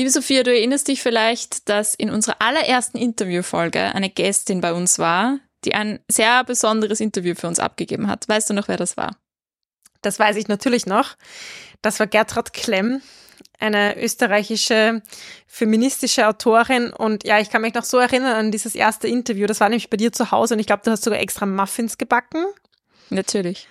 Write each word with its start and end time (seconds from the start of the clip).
Liebe 0.00 0.08
Sophia, 0.08 0.42
du 0.42 0.50
erinnerst 0.50 0.88
dich 0.88 1.02
vielleicht, 1.02 1.68
dass 1.68 1.94
in 1.94 2.08
unserer 2.08 2.40
allerersten 2.40 2.96
Interviewfolge 2.96 3.94
eine 3.94 4.08
Gästin 4.08 4.62
bei 4.62 4.72
uns 4.72 4.98
war, 4.98 5.40
die 5.66 5.74
ein 5.74 6.00
sehr 6.10 6.42
besonderes 6.44 7.00
Interview 7.00 7.34
für 7.34 7.48
uns 7.48 7.58
abgegeben 7.58 8.06
hat. 8.06 8.26
Weißt 8.26 8.48
du 8.48 8.54
noch, 8.54 8.68
wer 8.68 8.78
das 8.78 8.96
war? 8.96 9.18
Das 10.00 10.18
weiß 10.18 10.36
ich 10.36 10.48
natürlich 10.48 10.86
noch. 10.86 11.16
Das 11.82 12.00
war 12.00 12.06
Gertrud 12.06 12.54
Klemm, 12.54 13.02
eine 13.58 14.02
österreichische 14.02 15.02
feministische 15.46 16.26
Autorin. 16.26 16.94
Und 16.94 17.24
ja, 17.24 17.38
ich 17.38 17.50
kann 17.50 17.60
mich 17.60 17.74
noch 17.74 17.84
so 17.84 17.98
erinnern 17.98 18.36
an 18.36 18.50
dieses 18.50 18.74
erste 18.74 19.06
Interview. 19.06 19.46
Das 19.46 19.60
war 19.60 19.68
nämlich 19.68 19.90
bei 19.90 19.98
dir 19.98 20.12
zu 20.14 20.30
Hause 20.30 20.54
und 20.54 20.60
ich 20.60 20.66
glaube, 20.66 20.80
du 20.82 20.92
hast 20.92 21.04
sogar 21.04 21.20
extra 21.20 21.44
Muffins 21.44 21.98
gebacken. 21.98 22.46
Natürlich. 23.10 23.68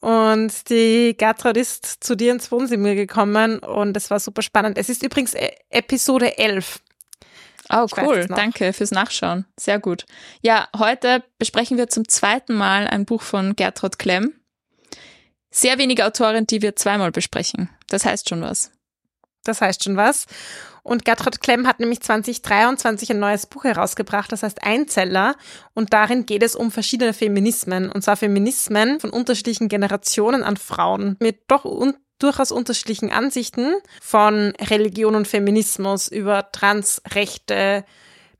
Und 0.00 0.70
die 0.70 1.14
Gertrud 1.16 1.56
ist 1.56 2.02
zu 2.02 2.14
dir 2.16 2.32
ins 2.32 2.50
Wohnzimmer 2.50 2.94
gekommen 2.94 3.58
und 3.58 3.96
es 3.96 4.10
war 4.10 4.18
super 4.18 4.42
spannend. 4.42 4.78
Es 4.78 4.88
ist 4.88 5.02
übrigens 5.02 5.34
e- 5.34 5.54
Episode 5.68 6.38
11. 6.38 6.80
Oh, 7.72 7.86
cool. 7.98 8.26
Danke 8.26 8.72
fürs 8.72 8.90
Nachschauen. 8.90 9.44
Sehr 9.58 9.78
gut. 9.78 10.06
Ja, 10.40 10.68
heute 10.76 11.22
besprechen 11.38 11.76
wir 11.78 11.88
zum 11.88 12.08
zweiten 12.08 12.54
Mal 12.54 12.86
ein 12.88 13.04
Buch 13.04 13.22
von 13.22 13.54
Gertrud 13.54 13.98
Klemm. 13.98 14.32
Sehr 15.52 15.78
wenige 15.78 16.06
Autoren, 16.06 16.46
die 16.46 16.62
wir 16.62 16.74
zweimal 16.76 17.12
besprechen. 17.12 17.68
Das 17.88 18.04
heißt 18.04 18.28
schon 18.28 18.40
was. 18.42 18.72
Das 19.44 19.60
heißt 19.60 19.84
schon 19.84 19.96
was. 19.96 20.26
Und 20.82 21.04
Gertrud 21.04 21.40
Klemm 21.40 21.66
hat 21.66 21.80
nämlich 21.80 22.00
2023 22.00 23.10
ein 23.10 23.18
neues 23.18 23.46
Buch 23.46 23.64
herausgebracht, 23.64 24.32
das 24.32 24.42
heißt 24.42 24.62
Einzeller. 24.62 25.36
Und 25.74 25.92
darin 25.92 26.26
geht 26.26 26.42
es 26.42 26.56
um 26.56 26.70
verschiedene 26.70 27.12
Feminismen. 27.12 27.90
Und 27.90 28.02
zwar 28.02 28.16
Feminismen 28.16 29.00
von 29.00 29.10
unterschiedlichen 29.10 29.68
Generationen 29.68 30.42
an 30.42 30.56
Frauen 30.56 31.16
mit 31.20 31.42
doch 31.48 31.64
un 31.64 31.94
durchaus 32.18 32.52
unterschiedlichen 32.52 33.10
Ansichten 33.10 33.74
von 34.02 34.52
Religion 34.60 35.14
und 35.14 35.26
Feminismus 35.26 36.08
über 36.08 36.52
Transrechte 36.52 37.84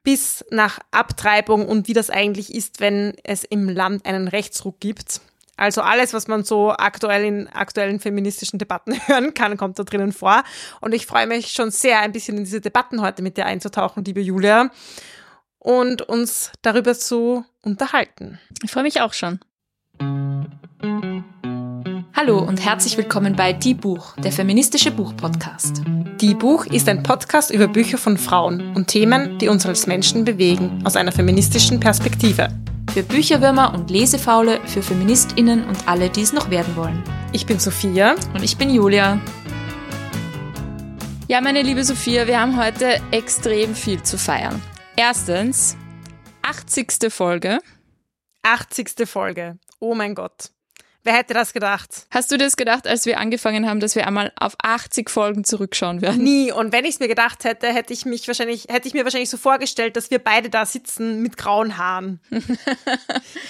bis 0.02 0.44
nach 0.50 0.80
Abtreibung 0.90 1.66
und 1.66 1.88
wie 1.88 1.92
das 1.92 2.10
eigentlich 2.10 2.54
ist, 2.54 2.80
wenn 2.80 3.14
es 3.24 3.44
im 3.44 3.68
Land 3.68 4.06
einen 4.06 4.28
Rechtsruck 4.28 4.80
gibt. 4.80 5.20
Also 5.60 5.82
alles, 5.82 6.14
was 6.14 6.26
man 6.26 6.42
so 6.42 6.72
aktuell 6.72 7.22
in 7.22 7.46
aktuellen 7.48 8.00
feministischen 8.00 8.58
Debatten 8.58 8.94
hören 9.06 9.34
kann, 9.34 9.58
kommt 9.58 9.78
da 9.78 9.82
drinnen 9.82 10.12
vor. 10.12 10.42
Und 10.80 10.94
ich 10.94 11.04
freue 11.04 11.26
mich 11.26 11.52
schon 11.52 11.70
sehr, 11.70 12.00
ein 12.00 12.12
bisschen 12.12 12.38
in 12.38 12.44
diese 12.44 12.62
Debatten 12.62 13.02
heute 13.02 13.22
mit 13.22 13.36
dir 13.36 13.44
einzutauchen, 13.44 14.02
liebe 14.02 14.22
Julia, 14.22 14.70
und 15.58 16.00
uns 16.00 16.50
darüber 16.62 16.94
zu 16.94 17.44
unterhalten. 17.60 18.40
Ich 18.62 18.70
freue 18.70 18.84
mich 18.84 19.02
auch 19.02 19.12
schon. 19.12 19.38
Hallo 22.16 22.38
und 22.38 22.64
herzlich 22.64 22.96
willkommen 22.96 23.36
bei 23.36 23.52
Die 23.52 23.74
Buch, 23.74 24.16
der 24.16 24.32
feministische 24.32 24.90
Buchpodcast. 24.90 25.82
Die 26.22 26.34
Buch 26.34 26.64
ist 26.64 26.88
ein 26.88 27.02
Podcast 27.02 27.50
über 27.50 27.68
Bücher 27.68 27.98
von 27.98 28.16
Frauen 28.16 28.74
und 28.74 28.86
Themen, 28.86 29.38
die 29.38 29.48
uns 29.48 29.66
als 29.66 29.86
Menschen 29.86 30.24
bewegen, 30.24 30.82
aus 30.86 30.96
einer 30.96 31.12
feministischen 31.12 31.80
Perspektive. 31.80 32.48
Für 32.92 33.04
Bücherwürmer 33.04 33.72
und 33.72 33.88
Lesefaule, 33.88 34.60
für 34.66 34.82
FeministInnen 34.82 35.64
und 35.64 35.86
alle, 35.86 36.10
die 36.10 36.22
es 36.22 36.32
noch 36.32 36.50
werden 36.50 36.74
wollen. 36.74 37.04
Ich 37.32 37.46
bin 37.46 37.60
Sophia. 37.60 38.16
Und 38.34 38.42
ich 38.42 38.56
bin 38.56 38.68
Julia. 38.68 39.20
Ja, 41.28 41.40
meine 41.40 41.62
liebe 41.62 41.84
Sophia, 41.84 42.26
wir 42.26 42.40
haben 42.40 42.60
heute 42.60 43.00
extrem 43.12 43.76
viel 43.76 44.02
zu 44.02 44.18
feiern. 44.18 44.60
Erstens, 44.96 45.76
80. 46.42 47.12
Folge. 47.12 47.60
80. 48.42 49.08
Folge. 49.08 49.56
Oh 49.78 49.94
mein 49.94 50.16
Gott. 50.16 50.50
Wer 51.02 51.14
hätte 51.14 51.32
das 51.32 51.54
gedacht? 51.54 52.06
Hast 52.10 52.30
du 52.30 52.36
das 52.36 52.56
gedacht, 52.56 52.86
als 52.86 53.06
wir 53.06 53.18
angefangen 53.18 53.66
haben, 53.66 53.80
dass 53.80 53.94
wir 53.94 54.06
einmal 54.06 54.32
auf 54.38 54.54
80 54.62 55.08
Folgen 55.08 55.44
zurückschauen 55.44 56.02
werden? 56.02 56.22
Nie. 56.22 56.52
Und 56.52 56.72
wenn 56.72 56.84
ich 56.84 56.94
es 56.94 57.00
mir 57.00 57.08
gedacht 57.08 57.44
hätte, 57.44 57.68
hätte 57.68 57.94
ich 57.94 58.04
mich 58.04 58.28
wahrscheinlich, 58.28 58.66
hätte 58.68 58.86
ich 58.86 58.92
mir 58.92 59.04
wahrscheinlich 59.04 59.30
so 59.30 59.38
vorgestellt, 59.38 59.96
dass 59.96 60.10
wir 60.10 60.18
beide 60.18 60.50
da 60.50 60.66
sitzen 60.66 61.22
mit 61.22 61.36
grauen 61.36 61.78
Haaren. 61.78 62.20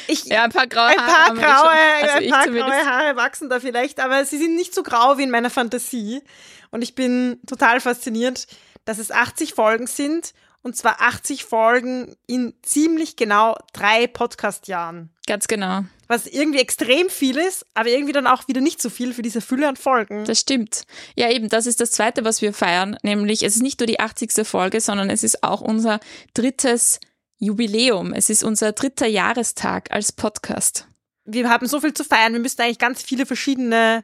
Ich, 0.06 0.24
ja, 0.24 0.44
ein 0.44 0.50
paar 0.50 0.66
graue 0.66 0.88
ein 0.88 0.96
paar 0.96 1.26
Haare. 1.26 1.36
Graue, 1.36 2.02
also 2.02 2.24
ein 2.24 2.30
paar 2.30 2.46
graue 2.46 2.86
Haare 2.86 3.16
wachsen 3.16 3.48
da 3.48 3.60
vielleicht, 3.60 4.00
aber 4.00 4.24
sie 4.24 4.38
sind 4.38 4.56
nicht 4.56 4.74
so 4.74 4.82
grau 4.82 5.18
wie 5.18 5.22
in 5.22 5.30
meiner 5.30 5.50
Fantasie. 5.50 6.22
Und 6.70 6.82
ich 6.82 6.94
bin 6.94 7.40
total 7.46 7.80
fasziniert, 7.80 8.46
dass 8.84 8.98
es 8.98 9.10
80 9.10 9.54
Folgen 9.54 9.86
sind 9.86 10.32
und 10.62 10.76
zwar 10.76 11.00
80 11.00 11.44
Folgen 11.44 12.16
in 12.26 12.54
ziemlich 12.62 13.16
genau 13.16 13.56
drei 13.72 14.06
Podcast-Jahren. 14.06 15.10
Ganz 15.30 15.46
genau. 15.46 15.84
Was 16.08 16.26
irgendwie 16.26 16.58
extrem 16.58 17.08
viel 17.08 17.38
ist, 17.38 17.64
aber 17.74 17.88
irgendwie 17.88 18.12
dann 18.12 18.26
auch 18.26 18.48
wieder 18.48 18.60
nicht 18.60 18.82
so 18.82 18.90
viel 18.90 19.14
für 19.14 19.22
diese 19.22 19.40
Fülle 19.40 19.68
an 19.68 19.76
Folgen. 19.76 20.24
Das 20.24 20.40
stimmt. 20.40 20.82
Ja, 21.14 21.30
eben, 21.30 21.48
das 21.48 21.66
ist 21.66 21.80
das 21.80 21.92
Zweite, 21.92 22.24
was 22.24 22.42
wir 22.42 22.52
feiern. 22.52 22.96
Nämlich, 23.04 23.44
es 23.44 23.54
ist 23.54 23.62
nicht 23.62 23.78
nur 23.78 23.86
die 23.86 24.00
80. 24.00 24.44
Folge, 24.44 24.80
sondern 24.80 25.08
es 25.08 25.22
ist 25.22 25.44
auch 25.44 25.60
unser 25.60 26.00
drittes 26.34 26.98
Jubiläum. 27.38 28.12
Es 28.12 28.28
ist 28.28 28.42
unser 28.42 28.72
dritter 28.72 29.06
Jahrestag 29.06 29.92
als 29.92 30.10
Podcast. 30.10 30.88
Wir 31.26 31.48
haben 31.48 31.68
so 31.68 31.80
viel 31.80 31.94
zu 31.94 32.02
feiern. 32.02 32.32
Wir 32.32 32.40
müssten 32.40 32.62
eigentlich 32.62 32.80
ganz 32.80 33.00
viele 33.00 33.24
verschiedene 33.24 34.02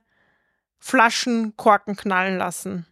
Flaschen 0.79 1.57
Korken 1.57 1.97
knallen 1.97 2.39
lassen. 2.39 2.87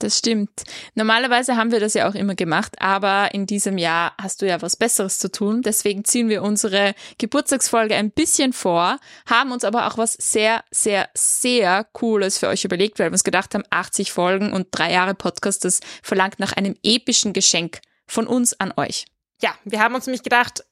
Das 0.00 0.18
stimmt. 0.18 0.64
Normalerweise 0.94 1.56
haben 1.56 1.70
wir 1.70 1.78
das 1.78 1.94
ja 1.94 2.08
auch 2.08 2.16
immer 2.16 2.34
gemacht, 2.34 2.74
aber 2.80 3.32
in 3.32 3.46
diesem 3.46 3.78
Jahr 3.78 4.12
hast 4.20 4.42
du 4.42 4.46
ja 4.46 4.60
was 4.60 4.76
Besseres 4.76 5.18
zu 5.18 5.30
tun. 5.30 5.62
Deswegen 5.62 6.04
ziehen 6.04 6.28
wir 6.28 6.42
unsere 6.42 6.94
Geburtstagsfolge 7.18 7.94
ein 7.94 8.10
bisschen 8.10 8.52
vor, 8.52 8.98
haben 9.26 9.52
uns 9.52 9.62
aber 9.62 9.86
auch 9.86 9.96
was 9.96 10.14
sehr, 10.14 10.64
sehr, 10.72 11.08
sehr 11.14 11.84
Cooles 11.92 12.38
für 12.38 12.48
euch 12.48 12.64
überlegt, 12.64 12.98
weil 12.98 13.06
wir 13.06 13.12
uns 13.12 13.24
gedacht 13.24 13.54
haben, 13.54 13.64
80 13.70 14.10
Folgen 14.10 14.52
und 14.52 14.68
drei 14.72 14.92
Jahre 14.92 15.14
Podcast, 15.14 15.64
das 15.64 15.80
verlangt 16.02 16.40
nach 16.40 16.52
einem 16.52 16.74
epischen 16.82 17.32
Geschenk 17.32 17.80
von 18.06 18.26
uns 18.26 18.58
an 18.58 18.72
euch. 18.76 19.06
Ja, 19.40 19.54
wir 19.64 19.78
haben 19.78 19.94
uns 19.94 20.06
nämlich 20.06 20.24
gedacht, 20.24 20.64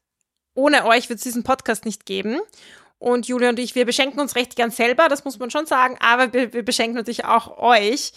ohne 0.55 0.84
euch 0.84 1.09
wird 1.09 1.19
es 1.19 1.25
diesen 1.25 1.44
Podcast 1.44 1.84
nicht 1.84 2.06
geben. 2.06 2.41
Und 2.99 3.27
Julia 3.27 3.49
und 3.49 3.59
ich, 3.59 3.75
wir 3.75 3.84
beschenken 3.84 4.21
uns 4.21 4.37
recht 4.37 4.55
gern 4.56 4.71
selber, 4.71 5.09
das 5.09 5.25
muss 5.25 5.38
man 5.38 5.50
schon 5.50 5.66
sagen, 5.66 5.97
aber 6.00 6.32
wir, 6.32 6.53
wir 6.53 6.65
beschenken 6.65 6.94
natürlich 6.94 7.25
auch 7.25 7.59
euch. 7.59 8.12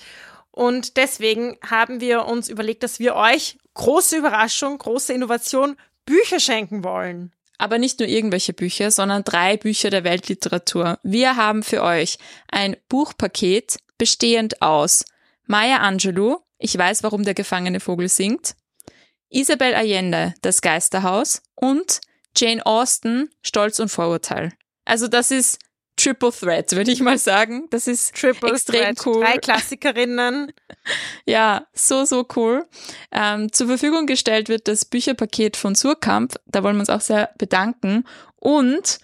Und 0.56 0.96
deswegen 0.96 1.58
haben 1.70 2.00
wir 2.00 2.28
uns 2.28 2.48
überlegt, 2.48 2.82
dass 2.84 2.98
wir 2.98 3.16
euch 3.16 3.58
große 3.74 4.16
Überraschung, 4.16 4.78
große 4.78 5.12
Innovation 5.12 5.76
Bücher 6.06 6.40
schenken 6.40 6.86
wollen. 6.86 7.34
Aber 7.58 7.78
nicht 7.78 8.00
nur 8.00 8.08
irgendwelche 8.08 8.54
Bücher, 8.54 8.90
sondern 8.90 9.26
drei 9.26 9.58
Bücher 9.58 9.90
der 9.90 10.06
Weltliteratur. 10.06 10.98
Wir 11.04 11.36
haben 11.36 11.62
für 11.62 11.84
euch 11.84 12.18
ein 12.48 12.78
Buchpaket 12.88 13.80
bestehend 13.98 14.62
aus 14.62 15.04
Maya 15.46 15.80
Angelou, 15.80 16.38
Ich 16.58 16.78
weiß, 16.78 17.04
warum 17.04 17.24
der 17.24 17.34
gefangene 17.34 17.82
Vogel 17.82 18.08
singt, 18.08 18.56
Isabel 19.30 19.74
Allende, 19.76 20.36
Das 20.42 20.62
Geisterhaus 20.62 21.42
und 21.56 22.00
Jane 22.34 22.66
Austen, 22.66 23.30
Stolz 23.42 23.80
und 23.80 23.90
Vorurteil. 23.90 24.54
Also 24.86 25.10
das 25.10 25.32
ist 25.32 25.60
Triple 25.98 26.32
Threat, 26.32 26.72
würde 26.74 26.92
ich 26.92 27.02
mal 27.02 27.18
sagen. 27.18 27.68
Das 27.70 27.88
ist 27.88 28.14
Triple 28.16 28.52
extrem 28.52 28.82
Threat. 28.82 29.06
cool. 29.06 29.24
Drei 29.24 29.38
Klassikerinnen. 29.38 30.52
ja, 31.26 31.66
so, 31.74 32.06
so 32.06 32.28
cool. 32.36 32.66
Ähm, 33.12 33.52
zur 33.52 33.68
Verfügung 33.68 34.06
gestellt 34.06 34.50
wird 34.50 34.68
das 34.68 34.86
Bücherpaket 34.86 35.58
von 35.58 35.76
Surkamp. 35.76 36.36
Da 36.48 36.64
wollen 36.64 36.76
wir 36.76 36.82
uns 36.82 36.90
auch 36.90 37.02
sehr 37.02 37.30
bedanken. 37.38 38.04
Und 38.36 39.00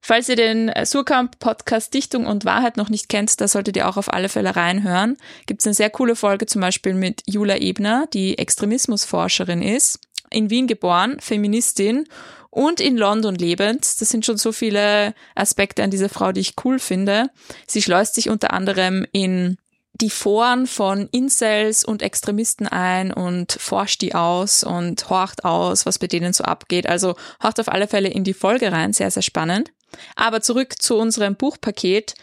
falls 0.00 0.28
ihr 0.28 0.36
den 0.36 0.70
Surkamp-Podcast 0.84 1.92
Dichtung 1.94 2.26
und 2.26 2.44
Wahrheit 2.44 2.76
noch 2.76 2.90
nicht 2.90 3.08
kennt, 3.08 3.40
da 3.40 3.48
solltet 3.48 3.76
ihr 3.76 3.88
auch 3.88 3.96
auf 3.96 4.12
alle 4.12 4.28
Fälle 4.28 4.54
reinhören. 4.54 5.16
Gibt 5.46 5.62
es 5.62 5.66
eine 5.66 5.74
sehr 5.74 5.90
coole 5.90 6.16
Folge 6.16 6.46
zum 6.46 6.60
Beispiel 6.60 6.94
mit 6.94 7.22
Jula 7.26 7.56
Ebner, 7.56 8.06
die 8.12 8.38
Extremismusforscherin 8.38 9.62
ist, 9.62 10.00
in 10.30 10.50
Wien 10.50 10.66
geboren, 10.66 11.18
Feministin 11.18 12.06
und 12.56 12.80
in 12.80 12.96
London 12.96 13.34
lebend. 13.34 14.00
Das 14.00 14.08
sind 14.08 14.24
schon 14.24 14.38
so 14.38 14.50
viele 14.50 15.14
Aspekte 15.34 15.82
an 15.82 15.90
dieser 15.90 16.08
Frau, 16.08 16.32
die 16.32 16.40
ich 16.40 16.54
cool 16.64 16.78
finde. 16.78 17.28
Sie 17.66 17.82
schleust 17.82 18.14
sich 18.14 18.30
unter 18.30 18.54
anderem 18.54 19.06
in 19.12 19.58
die 19.92 20.08
Foren 20.08 20.66
von 20.66 21.06
Incels 21.12 21.84
und 21.84 22.00
Extremisten 22.00 22.66
ein 22.66 23.12
und 23.12 23.52
forscht 23.52 24.00
die 24.00 24.14
aus 24.14 24.64
und 24.64 25.10
horcht 25.10 25.44
aus, 25.44 25.84
was 25.84 25.98
bei 25.98 26.06
denen 26.06 26.32
so 26.32 26.44
abgeht. 26.44 26.86
Also 26.86 27.16
horcht 27.42 27.60
auf 27.60 27.68
alle 27.68 27.88
Fälle 27.88 28.08
in 28.08 28.24
die 28.24 28.34
Folge 28.34 28.72
rein, 28.72 28.94
sehr, 28.94 29.10
sehr 29.10 29.22
spannend. 29.22 29.70
Aber 30.14 30.40
zurück 30.40 30.80
zu 30.80 30.96
unserem 30.96 31.36
Buchpaket. 31.36 32.14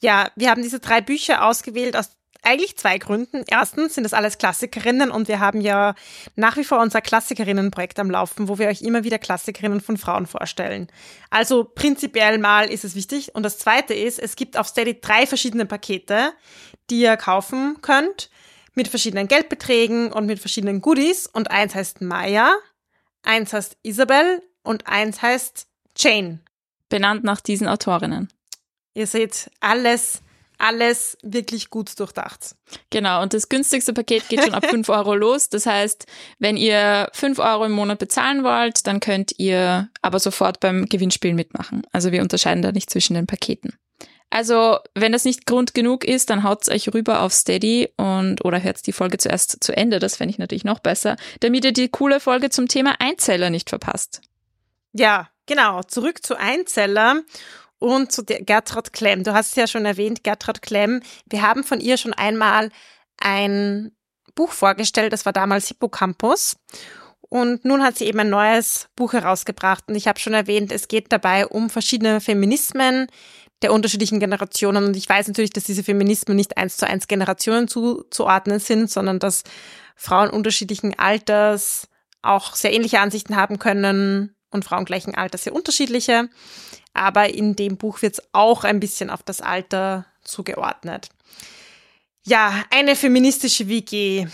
Ja, 0.00 0.30
wir 0.36 0.50
haben 0.50 0.62
diese 0.62 0.80
drei 0.80 1.00
Bücher 1.00 1.44
ausgewählt 1.44 1.96
aus 1.96 2.10
eigentlich 2.42 2.76
zwei 2.76 2.98
Gründen. 2.98 3.44
Erstens 3.48 3.94
sind 3.94 4.04
das 4.04 4.14
alles 4.14 4.38
Klassikerinnen 4.38 5.10
und 5.10 5.28
wir 5.28 5.40
haben 5.40 5.60
ja 5.60 5.94
nach 6.36 6.56
wie 6.56 6.64
vor 6.64 6.80
unser 6.80 7.00
Klassikerinnenprojekt 7.00 7.98
am 7.98 8.10
Laufen, 8.10 8.48
wo 8.48 8.58
wir 8.58 8.68
euch 8.68 8.82
immer 8.82 9.04
wieder 9.04 9.18
Klassikerinnen 9.18 9.80
von 9.80 9.96
Frauen 9.96 10.26
vorstellen. 10.26 10.88
Also 11.28 11.64
prinzipiell 11.64 12.38
mal 12.38 12.70
ist 12.70 12.84
es 12.84 12.94
wichtig. 12.94 13.34
Und 13.34 13.42
das 13.42 13.58
zweite 13.58 13.94
ist, 13.94 14.18
es 14.18 14.36
gibt 14.36 14.56
auf 14.56 14.68
Steady 14.68 15.00
drei 15.00 15.26
verschiedene 15.26 15.66
Pakete, 15.66 16.32
die 16.88 17.02
ihr 17.02 17.16
kaufen 17.16 17.78
könnt 17.82 18.30
mit 18.74 18.88
verschiedenen 18.88 19.28
Geldbeträgen 19.28 20.12
und 20.12 20.26
mit 20.26 20.38
verschiedenen 20.38 20.80
Goodies. 20.80 21.26
Und 21.26 21.50
eins 21.50 21.74
heißt 21.74 22.00
Maya, 22.00 22.54
eins 23.22 23.52
heißt 23.52 23.76
Isabel 23.82 24.42
und 24.62 24.86
eins 24.86 25.22
heißt 25.22 25.66
Jane. 25.96 26.40
Benannt 26.88 27.24
nach 27.24 27.40
diesen 27.40 27.68
Autorinnen. 27.68 28.28
Ihr 28.94 29.06
seht 29.06 29.50
alles, 29.60 30.22
alles 30.58 31.16
wirklich 31.22 31.70
gut 31.70 31.98
durchdacht. 31.98 32.56
Genau, 32.90 33.22
und 33.22 33.32
das 33.32 33.48
günstigste 33.48 33.92
Paket 33.92 34.28
geht 34.28 34.42
schon 34.42 34.54
ab 34.54 34.66
5 34.66 34.88
Euro 34.90 35.14
los. 35.14 35.48
Das 35.48 35.66
heißt, 35.66 36.06
wenn 36.38 36.56
ihr 36.56 37.08
5 37.12 37.38
Euro 37.38 37.64
im 37.64 37.72
Monat 37.72 37.98
bezahlen 37.98 38.42
wollt, 38.42 38.86
dann 38.86 39.00
könnt 39.00 39.38
ihr 39.38 39.88
aber 40.02 40.18
sofort 40.18 40.60
beim 40.60 40.86
Gewinnspiel 40.86 41.34
mitmachen. 41.34 41.86
Also 41.92 42.12
wir 42.12 42.22
unterscheiden 42.22 42.62
da 42.62 42.72
nicht 42.72 42.90
zwischen 42.90 43.14
den 43.14 43.26
Paketen. 43.26 43.74
Also, 44.32 44.78
wenn 44.94 45.10
das 45.10 45.24
nicht 45.24 45.44
Grund 45.44 45.74
genug 45.74 46.04
ist, 46.04 46.30
dann 46.30 46.44
haut's 46.44 46.68
euch 46.68 46.94
rüber 46.94 47.22
auf 47.22 47.32
Steady 47.32 47.88
und 47.96 48.44
oder 48.44 48.62
hört 48.62 48.86
die 48.86 48.92
Folge 48.92 49.18
zuerst 49.18 49.62
zu 49.62 49.76
Ende, 49.76 49.98
das 49.98 50.16
fände 50.16 50.30
ich 50.30 50.38
natürlich 50.38 50.62
noch 50.64 50.78
besser, 50.78 51.16
damit 51.40 51.64
ihr 51.64 51.72
die 51.72 51.88
coole 51.88 52.20
Folge 52.20 52.48
zum 52.48 52.68
Thema 52.68 52.94
Einzeller 53.00 53.50
nicht 53.50 53.70
verpasst. 53.70 54.22
Ja, 54.92 55.28
genau. 55.46 55.82
Zurück 55.82 56.24
zu 56.24 56.36
Einzeller 56.36 57.22
und 57.78 58.12
zu 58.12 58.24
Gertrud 58.24 58.92
Klemm. 58.92 59.24
Du 59.24 59.32
hast 59.34 59.50
es 59.50 59.56
ja 59.56 59.66
schon 59.66 59.84
erwähnt, 59.84 60.24
Gertrud 60.24 60.62
Klemm. 60.62 61.02
Wir 61.26 61.42
haben 61.42 61.64
von 61.64 61.80
ihr 61.80 61.96
schon 61.96 62.12
einmal 62.12 62.70
ein 63.18 63.92
Buch 64.34 64.52
vorgestellt, 64.52 65.12
das 65.12 65.26
war 65.26 65.32
damals 65.32 65.68
Hippocampus. 65.68 66.56
Und 67.20 67.64
nun 67.64 67.82
hat 67.82 67.96
sie 67.96 68.06
eben 68.06 68.20
ein 68.20 68.30
neues 68.30 68.88
Buch 68.96 69.12
herausgebracht. 69.12 69.84
Und 69.86 69.94
ich 69.94 70.08
habe 70.08 70.18
schon 70.18 70.34
erwähnt, 70.34 70.72
es 70.72 70.88
geht 70.88 71.12
dabei 71.12 71.46
um 71.46 71.70
verschiedene 71.70 72.20
Feminismen 72.20 73.06
der 73.62 73.72
unterschiedlichen 73.72 74.18
Generationen. 74.18 74.84
Und 74.84 74.96
ich 74.96 75.08
weiß 75.08 75.28
natürlich, 75.28 75.52
dass 75.52 75.64
diese 75.64 75.84
Feminismen 75.84 76.36
nicht 76.36 76.56
eins 76.56 76.76
zu 76.76 76.88
eins 76.88 77.06
Generationen 77.06 77.68
zuzuordnen 77.68 78.58
sind, 78.58 78.90
sondern 78.90 79.20
dass 79.20 79.44
Frauen 79.94 80.30
unterschiedlichen 80.30 80.98
Alters 80.98 81.88
auch 82.22 82.56
sehr 82.56 82.72
ähnliche 82.72 83.00
Ansichten 83.00 83.36
haben 83.36 83.58
können 83.58 84.34
und 84.50 84.64
Frauen 84.64 84.84
gleichen 84.84 85.14
Alters 85.14 85.44
sehr 85.44 85.54
unterschiedliche. 85.54 86.28
Aber 86.92 87.32
in 87.32 87.56
dem 87.56 87.76
Buch 87.76 88.02
wird 88.02 88.14
es 88.14 88.22
auch 88.32 88.64
ein 88.64 88.80
bisschen 88.80 89.10
auf 89.10 89.22
das 89.22 89.40
Alter 89.40 90.06
zugeordnet. 90.22 91.08
Ja, 92.24 92.64
eine 92.70 92.96
feministische 92.96 93.68
WG. 93.68 94.26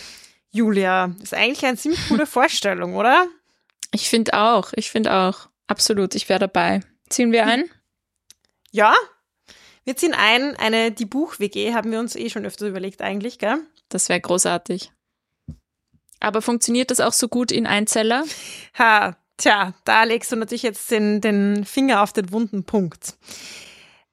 Julia, 0.50 1.14
ist 1.22 1.34
eigentlich 1.34 1.64
eine 1.64 1.76
ziemlich 1.76 2.08
coole 2.08 2.26
Vorstellung, 2.26 2.96
oder? 2.96 3.26
Ich 3.92 4.08
finde 4.08 4.34
auch, 4.34 4.72
ich 4.74 4.90
finde 4.90 5.12
auch. 5.12 5.48
Absolut, 5.66 6.14
ich 6.14 6.28
wäre 6.28 6.40
dabei. 6.40 6.80
Ziehen 7.08 7.32
wir 7.32 7.46
ein? 7.46 7.64
Ja, 8.70 8.94
wir 9.84 9.96
ziehen 9.96 10.14
ein. 10.14 10.56
Eine 10.56 10.90
Die 10.90 11.04
Buch-WG 11.06 11.74
haben 11.74 11.92
wir 11.92 12.00
uns 12.00 12.16
eh 12.16 12.28
schon 12.28 12.44
öfter 12.44 12.66
überlegt 12.66 13.02
eigentlich, 13.02 13.38
gell? 13.38 13.58
Das 13.88 14.08
wäre 14.08 14.20
großartig. 14.20 14.92
Aber 16.18 16.42
funktioniert 16.42 16.90
das 16.90 17.00
auch 17.00 17.12
so 17.12 17.28
gut 17.28 17.52
in 17.52 17.66
Einzeller? 17.66 18.24
Ha, 18.78 19.16
tja, 19.36 19.74
da 19.84 20.04
legst 20.04 20.32
du 20.32 20.36
natürlich 20.36 20.62
jetzt 20.62 20.90
den, 20.90 21.20
den 21.20 21.64
Finger 21.64 22.02
auf 22.02 22.12
den 22.12 22.32
wunden 22.32 22.64
Punkt. 22.64 23.14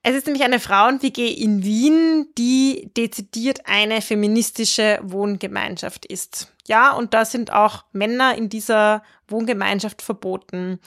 Es 0.05 0.15
ist 0.15 0.25
nämlich 0.25 0.43
eine 0.43 0.59
Frauen-WG 0.59 1.29
in 1.29 1.63
Wien, 1.63 2.27
die 2.37 2.91
dezidiert 2.97 3.61
eine 3.65 4.01
feministische 4.01 4.99
Wohngemeinschaft 5.01 6.05
ist. 6.05 6.51
Ja, 6.67 6.91
und 6.91 7.13
da 7.13 7.23
sind 7.23 7.53
auch 7.53 7.85
Männer 7.93 8.35
in 8.35 8.49
dieser 8.49 9.01
Wohngemeinschaft 9.29 10.01
verboten. 10.01 10.79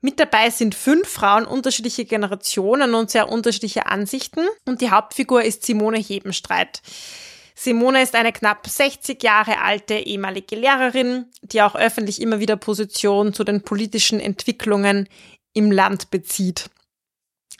Mit 0.00 0.18
dabei 0.18 0.50
sind 0.50 0.74
fünf 0.74 1.08
Frauen 1.08 1.46
unterschiedliche 1.46 2.04
Generationen 2.04 2.94
und 2.94 3.12
sehr 3.12 3.28
unterschiedliche 3.28 3.86
Ansichten. 3.86 4.40
Und 4.66 4.80
die 4.80 4.90
Hauptfigur 4.90 5.44
ist 5.44 5.64
Simone 5.64 5.98
Hebenstreit. 5.98 6.82
Simone 7.62 8.02
ist 8.02 8.16
eine 8.16 8.32
knapp 8.32 8.66
60 8.66 9.22
Jahre 9.22 9.60
alte 9.60 9.94
ehemalige 9.94 10.56
Lehrerin, 10.56 11.26
die 11.42 11.62
auch 11.62 11.76
öffentlich 11.76 12.20
immer 12.20 12.40
wieder 12.40 12.56
Position 12.56 13.34
zu 13.34 13.44
den 13.44 13.62
politischen 13.62 14.18
Entwicklungen 14.18 15.08
im 15.52 15.70
Land 15.70 16.10
bezieht. 16.10 16.70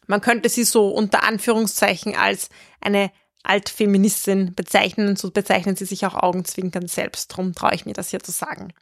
Man 0.09 0.21
könnte 0.21 0.49
sie 0.49 0.65
so 0.65 0.89
unter 0.89 1.23
Anführungszeichen 1.23 2.17
als 2.17 2.49
eine 2.81 3.13
Altfeministin 3.45 4.57
bezeichnen 4.57 5.15
so 5.15 5.31
bezeichnen 5.31 5.77
sie 5.77 5.85
sich 5.85 6.05
auch 6.05 6.15
augenzwinkern 6.15 6.89
selbst. 6.89 7.29
Drum 7.29 7.55
traue 7.55 7.75
ich 7.75 7.87
mir 7.87 7.93
das 7.93 8.11
hier 8.11 8.21
zu 8.21 8.33
sagen. 8.33 8.73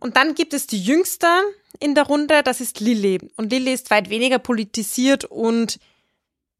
Und 0.00 0.16
dann 0.16 0.34
gibt 0.34 0.54
es 0.54 0.66
die 0.66 0.82
Jüngste 0.82 1.26
in 1.80 1.94
der 1.94 2.04
Runde, 2.04 2.42
das 2.42 2.62
ist 2.62 2.80
Lilly. 2.80 3.30
Und 3.36 3.52
Lilly 3.52 3.74
ist 3.74 3.90
weit 3.90 4.08
weniger 4.08 4.38
politisiert 4.38 5.26
und 5.26 5.78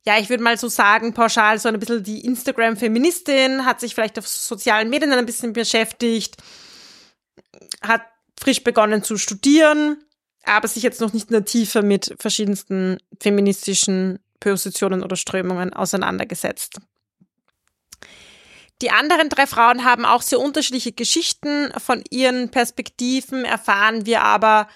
ja, 0.05 0.19
ich 0.19 0.29
würde 0.29 0.43
mal 0.43 0.59
so 0.59 0.69
sagen, 0.69 1.15
pauschal 1.15 1.59
so 1.59 1.69
ein 1.69 1.79
bisschen 1.79 2.03
die 2.03 2.25
Instagram-Feministin, 2.25 3.65
hat 3.65 3.81
sich 3.81 3.95
vielleicht 3.95 4.19
auf 4.19 4.27
sozialen 4.27 4.91
Medien 4.91 5.13
ein 5.13 5.27
bisschen 5.27 5.53
beschäftigt, 5.53 6.37
hat 7.83 8.03
frisch 8.39 8.65
begonnen 8.65 9.05
zu 9.05 9.17
studieren, 9.17 10.03
aber 10.45 10.67
sich 10.67 10.83
jetzt 10.83 11.01
noch 11.01 11.13
nicht 11.13 11.29
in 11.29 11.35
der 11.35 11.45
Tiefe 11.45 11.83
mit 11.83 12.15
verschiedensten 12.19 12.99
feministischen 13.21 14.19
Positionen 14.41 15.05
oder 15.05 15.15
Strömungen 15.15 15.73
auseinandergesetzt. 15.73 16.81
Die 18.83 18.91
anderen 18.91 19.29
drei 19.29 19.47
Frauen 19.47 19.85
haben 19.85 20.05
auch 20.05 20.23
sehr 20.23 20.41
unterschiedliche 20.41 20.91
Geschichten. 20.91 21.73
Von 21.79 22.03
ihren 22.11 22.51
Perspektiven 22.51 23.45
erfahren 23.45 24.07
wir 24.07 24.23
aber 24.23 24.67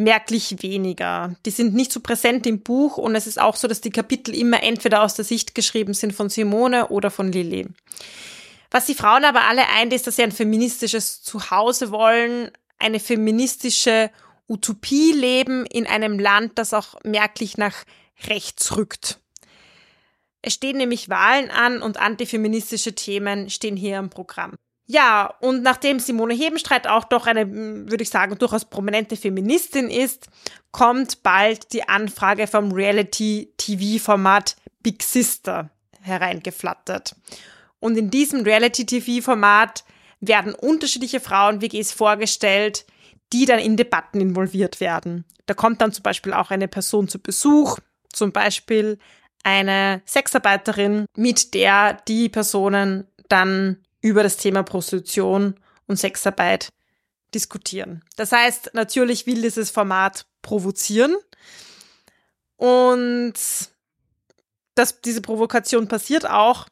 merklich 0.00 0.62
weniger. 0.62 1.34
Die 1.46 1.50
sind 1.50 1.74
nicht 1.74 1.92
so 1.92 2.00
präsent 2.00 2.46
im 2.46 2.62
Buch 2.62 2.96
und 2.96 3.14
es 3.14 3.26
ist 3.26 3.40
auch 3.40 3.56
so, 3.56 3.68
dass 3.68 3.80
die 3.80 3.90
Kapitel 3.90 4.34
immer 4.34 4.62
entweder 4.62 5.02
aus 5.02 5.14
der 5.14 5.24
Sicht 5.24 5.54
geschrieben 5.54 5.94
sind 5.94 6.12
von 6.12 6.28
Simone 6.28 6.88
oder 6.88 7.10
von 7.10 7.30
Lilly. 7.30 7.68
Was 8.70 8.86
die 8.86 8.94
Frauen 8.94 9.24
aber 9.24 9.42
alle 9.42 9.68
eint, 9.68 9.92
ist, 9.92 10.06
dass 10.06 10.16
sie 10.16 10.22
ein 10.22 10.32
feministisches 10.32 11.22
Zuhause 11.22 11.90
wollen, 11.90 12.50
eine 12.78 13.00
feministische 13.00 14.10
Utopie 14.48 15.12
leben 15.12 15.66
in 15.66 15.86
einem 15.86 16.18
Land, 16.18 16.52
das 16.56 16.74
auch 16.74 16.94
merklich 17.04 17.56
nach 17.56 17.84
rechts 18.26 18.76
rückt. 18.76 19.20
Es 20.42 20.54
stehen 20.54 20.78
nämlich 20.78 21.08
Wahlen 21.10 21.50
an 21.50 21.82
und 21.82 21.98
antifeministische 21.98 22.94
Themen 22.94 23.50
stehen 23.50 23.76
hier 23.76 23.98
im 23.98 24.08
Programm. 24.08 24.56
Ja, 24.92 25.32
und 25.38 25.62
nachdem 25.62 26.00
Simone 26.00 26.34
Hebenstreit 26.34 26.88
auch 26.88 27.04
doch 27.04 27.28
eine, 27.28 27.48
würde 27.48 28.02
ich 28.02 28.10
sagen, 28.10 28.36
durchaus 28.36 28.64
prominente 28.64 29.14
Feministin 29.14 29.88
ist, 29.88 30.26
kommt 30.72 31.22
bald 31.22 31.72
die 31.72 31.88
Anfrage 31.88 32.48
vom 32.48 32.72
Reality-TV-Format 32.72 34.56
Big 34.82 35.04
Sister 35.04 35.70
hereingeflattert. 36.00 37.14
Und 37.78 37.96
in 37.96 38.10
diesem 38.10 38.40
Reality-TV-Format 38.40 39.84
werden 40.18 40.56
unterschiedliche 40.56 41.20
Frauen-WGs 41.20 41.92
vorgestellt, 41.92 42.84
die 43.32 43.44
dann 43.44 43.60
in 43.60 43.76
Debatten 43.76 44.20
involviert 44.20 44.80
werden. 44.80 45.24
Da 45.46 45.54
kommt 45.54 45.80
dann 45.82 45.92
zum 45.92 46.02
Beispiel 46.02 46.32
auch 46.32 46.50
eine 46.50 46.66
Person 46.66 47.06
zu 47.06 47.20
Besuch, 47.20 47.78
zum 48.12 48.32
Beispiel 48.32 48.98
eine 49.44 50.02
Sexarbeiterin, 50.04 51.06
mit 51.16 51.54
der 51.54 51.94
die 52.08 52.28
Personen 52.28 53.06
dann 53.28 53.76
über 54.00 54.22
das 54.22 54.36
Thema 54.36 54.62
Prostitution 54.62 55.54
und 55.86 55.96
Sexarbeit 55.96 56.70
diskutieren. 57.34 58.02
Das 58.16 58.32
heißt, 58.32 58.70
natürlich 58.74 59.26
will 59.26 59.42
dieses 59.42 59.70
Format 59.70 60.26
provozieren 60.42 61.16
und 62.56 63.34
das, 64.74 65.00
diese 65.00 65.20
Provokation 65.20 65.88
passiert 65.88 66.28
auch. 66.28 66.66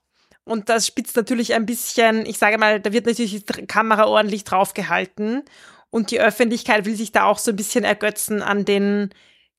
Und 0.45 0.69
das 0.71 0.87
spitzt 0.87 1.17
natürlich 1.17 1.55
ein 1.55 1.67
bisschen, 1.67 2.25
ich 2.25 2.39
sage 2.39 2.59
mal, 2.59 2.81
da 2.81 2.93
wird 2.93 3.07
natürlich 3.07 3.45
die 3.45 3.67
Kamera 3.67 4.07
ordentlich 4.07 4.45
draufgehalten. 4.45 5.45
Und 5.91 6.11
die 6.11 6.21
Öffentlichkeit 6.21 6.85
will 6.85 6.97
sich 6.97 7.13
da 7.13 7.25
auch 7.25 7.39
so 7.39 7.51
ein 7.51 7.57
bisschen 7.57 7.85
ergötzen 7.85 8.43
an 8.43 8.65
den 8.65 9.11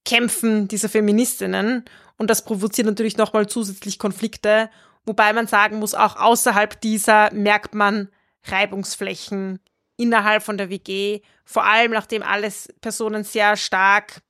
Kämpfen 0.06 0.68
dieser 0.68 0.90
Feministinnen. 0.90 1.86
Und 2.18 2.30
das 2.30 2.44
provoziert 2.44 2.88
natürlich 2.88 3.18
nochmal 3.18 3.48
zusätzlich 3.48 4.00
Konflikte. 4.00 4.70
Wobei 5.06 5.34
man 5.34 5.48
sagen 5.48 5.80
muss, 5.80 5.94
auch 5.94 6.16
außerhalb 6.18 6.80
dieser 6.82 7.34
merkt 7.34 7.74
man 7.74 8.10
Reibungsflächen 8.44 9.60
innerhalb 9.98 10.44
von 10.44 10.58
der 10.58 10.70
WG. 10.70 11.22
Vor 11.46 11.66
allem, 11.66 11.92
nachdem 11.92 12.24
alles 12.24 12.70
Personen 12.82 13.24
sehr 13.24 13.58
stark, 13.58 14.22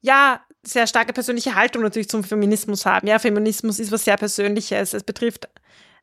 ja, 0.00 0.42
sehr 0.64 0.86
starke 0.86 1.12
persönliche 1.12 1.54
Haltung 1.54 1.82
natürlich 1.82 2.08
zum 2.08 2.22
Feminismus 2.22 2.86
haben. 2.86 3.08
Ja, 3.08 3.18
Feminismus 3.18 3.78
ist 3.78 3.90
was 3.90 4.04
sehr 4.04 4.16
Persönliches. 4.16 4.94
Es 4.94 5.02
betrifft 5.02 5.48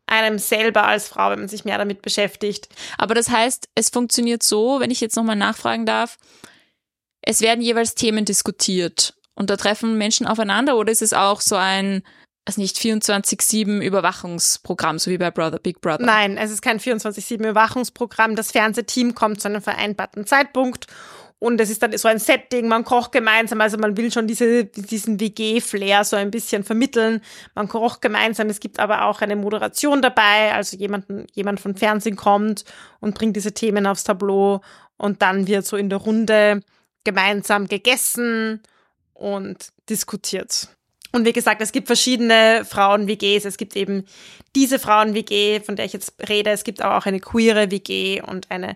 einem 0.06 0.39
selber 0.39 0.86
als 0.86 1.08
Frau, 1.08 1.29
wenn 1.29 1.39
man 1.39 1.48
sich 1.48 1.65
mehr 1.65 1.77
damit 1.77 2.01
beschäftigt. 2.01 2.68
Aber 2.98 3.13
das 3.13 3.29
heißt, 3.29 3.70
es 3.75 3.89
funktioniert 3.89 4.44
so, 4.44 4.79
wenn 4.79 4.91
ich 4.91 5.01
jetzt 5.01 5.15
nochmal 5.15 5.36
nachfragen 5.36 5.86
darf, 5.86 6.18
es 7.22 7.41
werden 7.41 7.62
jeweils 7.62 7.96
Themen 7.96 8.25
diskutiert 8.25 9.13
und 9.36 9.50
da 9.50 9.56
treffen 9.56 9.98
Menschen 9.98 10.25
aufeinander 10.25 10.77
oder 10.77 10.91
ist 10.91 11.01
es 11.01 11.13
auch 11.13 11.41
so 11.41 11.56
ein, 11.56 12.01
also 12.50 12.62
nicht 12.62 12.77
24-7 12.77 13.82
Überwachungsprogramm, 13.82 14.98
so 14.98 15.12
wie 15.12 15.18
bei 15.18 15.29
Brother, 15.29 15.60
Big 15.60 15.82
Brother? 15.82 16.03
Nein, 16.03 16.38
es 16.38 16.50
ist 16.50 16.62
kein 16.62 16.79
24-7 16.79 17.36
Überwachungsprogramm. 17.36 18.36
Das 18.36 18.51
Fernsehteam 18.51 19.13
kommt 19.13 19.39
zu 19.39 19.48
einem 19.48 19.62
vereinbarten 19.62 20.25
Zeitpunkt 20.25 20.88
und 21.38 21.62
es 21.62 21.70
ist 21.70 21.84
dann 21.84 21.96
so 21.98 22.08
ein 22.08 22.20
Setting, 22.20 22.68
man 22.68 22.84
kocht 22.84 23.12
gemeinsam, 23.12 23.62
also 23.62 23.77
man 23.77 23.96
will 23.96 24.12
schon 24.12 24.27
diese, 24.27 24.65
diesen 24.65 25.20
WG-Flair 25.20 26.03
so 26.03 26.15
ein 26.15 26.32
bisschen 26.32 26.63
vermitteln. 26.63 27.22
Man 27.56 27.68
kocht 27.68 28.01
gemeinsam, 28.01 28.50
es 28.50 28.60
gibt 28.60 28.79
aber 28.79 29.06
auch 29.06 29.22
eine 29.22 29.36
Moderation 29.36 30.01
dabei, 30.01 30.53
also 30.53 30.75
jemanden, 30.75 31.27
jemand 31.34 31.60
von 31.60 31.75
Fernsehen 31.75 32.15
kommt 32.15 32.65
und 33.00 33.15
bringt 33.15 33.36
diese 33.36 33.53
Themen 33.53 33.86
aufs 33.86 34.03
Tableau 34.03 34.62
und 34.98 35.22
dann 35.22 35.48
wird 35.48 35.65
so 35.65 35.77
in 35.77 35.89
der 35.89 36.00
Runde 36.00 36.62
gemeinsam 37.06 37.68
gegessen 37.68 38.62
und 39.13 39.70
diskutiert. 39.88 40.70
Und 41.12 41.25
wie 41.25 41.34
gesagt, 41.34 41.62
es 41.62 41.72
gibt 41.72 41.88
verschiedene 41.88 42.63
Frauen-WGs. 42.66 43.46
Es 43.46 43.58
gibt 43.58 43.75
eben 43.75 44.06
diese 44.56 44.78
Frauen-WG, 44.78 45.62
von 45.62 45.75
der 45.75 45.86
ich 45.86 45.94
jetzt 45.94 46.13
rede. 46.28 46.51
Es 46.51 46.63
gibt 46.63 46.82
aber 46.82 46.98
auch 46.98 47.06
eine 47.06 47.20
queere 47.20 47.72
WG 47.72 48.22
und 48.22 48.51
eine 48.51 48.75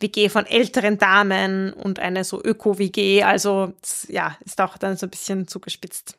WG 0.00 0.28
von 0.28 0.46
älteren 0.46 0.98
Damen 0.98 1.72
und 1.72 1.98
eine 1.98 2.24
so 2.24 2.42
Öko-WG. 2.42 3.22
Also 3.22 3.74
ja, 4.08 4.36
ist 4.44 4.60
auch 4.60 4.78
dann 4.78 4.96
so 4.96 5.06
ein 5.06 5.10
bisschen 5.10 5.46
zugespitzt. 5.46 6.16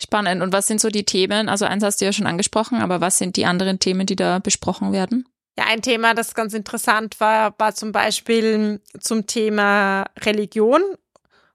Spannend. 0.00 0.42
Und 0.42 0.52
was 0.52 0.66
sind 0.66 0.80
so 0.80 0.88
die 0.88 1.04
Themen? 1.04 1.48
Also 1.48 1.64
eins 1.64 1.84
hast 1.84 2.00
du 2.00 2.04
ja 2.04 2.12
schon 2.12 2.26
angesprochen, 2.26 2.80
aber 2.80 3.00
was 3.00 3.18
sind 3.18 3.36
die 3.36 3.46
anderen 3.46 3.78
Themen, 3.78 4.06
die 4.06 4.16
da 4.16 4.38
besprochen 4.38 4.92
werden? 4.92 5.26
Ja, 5.58 5.64
ein 5.66 5.82
Thema, 5.82 6.14
das 6.14 6.34
ganz 6.34 6.54
interessant 6.54 7.18
war, 7.18 7.54
war 7.58 7.74
zum 7.74 7.90
Beispiel 7.90 8.80
zum 9.00 9.26
Thema 9.26 10.04
Religion, 10.20 10.80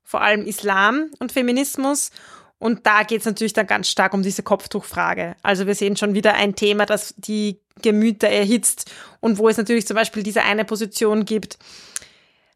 vor 0.04 0.22
allem 0.22 0.46
Islam 0.46 1.10
und 1.20 1.32
Feminismus. 1.32 2.12
Und 2.60 2.86
da 2.86 3.04
geht 3.04 3.20
es 3.20 3.26
natürlich 3.26 3.54
dann 3.54 3.68
ganz 3.68 3.90
stark 3.90 4.14
um 4.14 4.24
diese 4.24 4.44
Kopftuchfrage. 4.44 5.36
Also 5.42 5.68
wir 5.68 5.76
sehen 5.76 5.98
schon 5.98 6.14
wieder 6.14 6.36
ein 6.36 6.56
Thema, 6.56 6.86
das 6.86 7.14
die 7.18 7.60
Gemüter 7.82 8.30
erhitzt 8.30 8.92
und 9.20 9.38
wo 9.38 9.50
es 9.50 9.58
natürlich 9.58 9.88
zum 9.88 9.96
Beispiel 9.96 10.24
diese 10.24 10.44
eine 10.44 10.64
Position 10.64 11.26
gibt. 11.26 11.58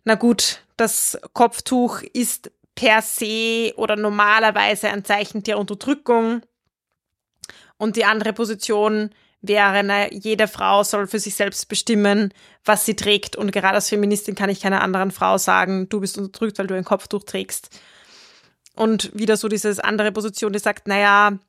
Na 0.06 0.16
gut, 0.16 0.62
das 0.78 1.20
Kopftuch 1.34 2.02
ist 2.14 2.52
per 2.76 3.02
se 3.02 3.74
oder 3.76 3.96
normalerweise 3.96 4.90
ein 4.90 5.04
Zeichen 5.04 5.44
der 5.44 5.58
Unterdrückung. 5.58 6.42
Und 7.78 7.96
die 7.96 8.06
andere 8.06 8.34
Position 8.34 9.10
wäre, 9.42 9.84
na, 9.84 10.12
jede 10.12 10.48
Frau 10.48 10.84
soll 10.84 11.08
für 11.08 11.20
sich 11.20 11.36
selbst 11.36 11.68
bestimmen, 11.68 12.34
was 12.64 12.86
sie 12.86 12.96
trägt. 12.96 13.36
Und 13.36 13.52
gerade 13.52 13.76
als 13.76 13.90
Feministin 13.90 14.36
kann 14.36 14.50
ich 14.50 14.62
keiner 14.62 14.82
anderen 14.82 15.12
Frau 15.12 15.38
sagen, 15.38 15.90
du 15.90 16.00
bist 16.00 16.18
unterdrückt, 16.18 16.60
weil 16.60 16.68
du 16.68 16.76
ein 16.76 16.86
Kopftuch 16.86 17.24
trägst. 17.24 17.70
Und 18.78 19.12
wieder 19.14 19.38
so 19.38 19.48
diese 19.48 19.84
andere 19.84 20.12
Position, 20.12 20.54
die 20.54 20.60
sagt, 20.60 20.88
naja, 20.88 21.40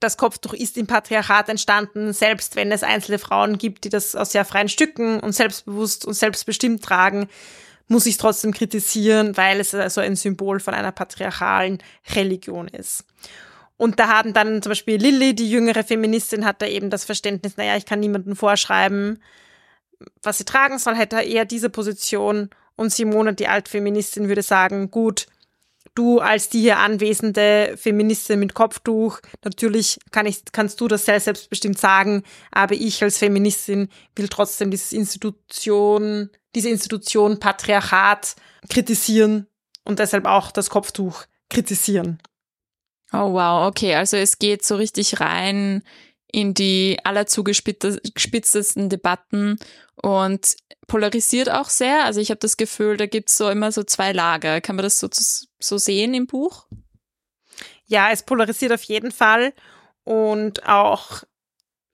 das 0.00 0.16
Kopftuch 0.16 0.52
ist 0.52 0.76
im 0.76 0.86
Patriarchat 0.86 1.48
entstanden, 1.48 2.12
selbst 2.12 2.56
wenn 2.56 2.72
es 2.72 2.82
einzelne 2.82 3.18
Frauen 3.18 3.58
gibt, 3.58 3.84
die 3.84 3.88
das 3.88 4.14
aus 4.16 4.32
sehr 4.32 4.44
freien 4.44 4.68
Stücken 4.68 5.20
und 5.20 5.32
selbstbewusst 5.32 6.04
und 6.04 6.14
selbstbestimmt 6.14 6.82
tragen, 6.82 7.28
muss 7.86 8.06
ich 8.06 8.16
trotzdem 8.16 8.52
kritisieren, 8.52 9.36
weil 9.36 9.60
es 9.60 9.74
also 9.74 10.00
ein 10.00 10.16
Symbol 10.16 10.58
von 10.58 10.74
einer 10.74 10.92
patriarchalen 10.92 11.78
Religion 12.14 12.68
ist. 12.68 13.04
Und 13.76 13.98
da 13.98 14.08
hatten 14.08 14.32
dann 14.32 14.62
zum 14.62 14.70
Beispiel 14.70 15.00
Lilly, 15.00 15.34
die 15.34 15.50
jüngere 15.50 15.84
Feministin, 15.84 16.44
hat 16.44 16.60
da 16.62 16.66
eben 16.66 16.90
das 16.90 17.04
Verständnis, 17.04 17.56
naja, 17.56 17.76
ich 17.76 17.86
kann 17.86 18.00
niemandem 18.00 18.36
vorschreiben, 18.36 19.22
was 20.22 20.38
sie 20.38 20.44
tragen 20.44 20.78
soll, 20.78 20.96
hätte 20.96 21.20
eher 21.20 21.44
diese 21.44 21.70
Position. 21.70 22.50
Und 22.76 22.92
Simone, 22.92 23.34
die 23.34 23.48
Altfeministin, 23.48 24.28
würde 24.28 24.42
sagen, 24.42 24.90
gut, 24.90 25.26
du 25.94 26.20
als 26.20 26.48
die 26.48 26.60
hier 26.60 26.78
anwesende 26.78 27.74
Feministin 27.76 28.40
mit 28.40 28.54
Kopftuch, 28.54 29.20
natürlich 29.44 29.98
kann 30.10 30.26
ich, 30.26 30.42
kannst 30.52 30.80
du 30.80 30.88
das 30.88 31.04
sehr 31.04 31.20
selbstbestimmt 31.20 31.78
sagen, 31.78 32.22
aber 32.50 32.74
ich 32.74 33.02
als 33.02 33.18
Feministin 33.18 33.88
will 34.16 34.28
trotzdem 34.28 34.70
diese 34.70 34.96
Institution, 34.96 36.30
diese 36.54 36.68
Institution 36.68 37.38
Patriarchat 37.38 38.36
kritisieren 38.68 39.46
und 39.84 39.98
deshalb 39.98 40.26
auch 40.26 40.50
das 40.50 40.70
Kopftuch 40.70 41.24
kritisieren. 41.48 42.20
Oh 43.12 43.32
wow, 43.32 43.68
okay, 43.68 43.94
also 43.94 44.16
es 44.16 44.38
geht 44.38 44.64
so 44.64 44.76
richtig 44.76 45.20
rein 45.20 45.82
in 46.32 46.52
die 46.52 46.98
allerzugespitztesten 47.04 48.88
Debatten 48.88 49.56
und 50.02 50.56
polarisiert 50.88 51.48
auch 51.48 51.68
sehr. 51.68 52.04
Also 52.04 52.20
ich 52.20 52.30
habe 52.30 52.40
das 52.40 52.56
Gefühl, 52.56 52.96
da 52.96 53.06
gibt's 53.06 53.36
so 53.36 53.48
immer 53.48 53.70
so 53.70 53.84
zwei 53.84 54.12
Lager. 54.12 54.60
Kann 54.60 54.74
man 54.74 54.82
das 54.82 54.98
so, 54.98 55.08
so 55.66 55.78
sehen 55.78 56.14
im 56.14 56.26
Buch? 56.26 56.66
Ja, 57.86 58.10
es 58.10 58.22
polarisiert 58.22 58.72
auf 58.72 58.82
jeden 58.84 59.12
Fall 59.12 59.52
und 60.04 60.66
auch 60.66 61.22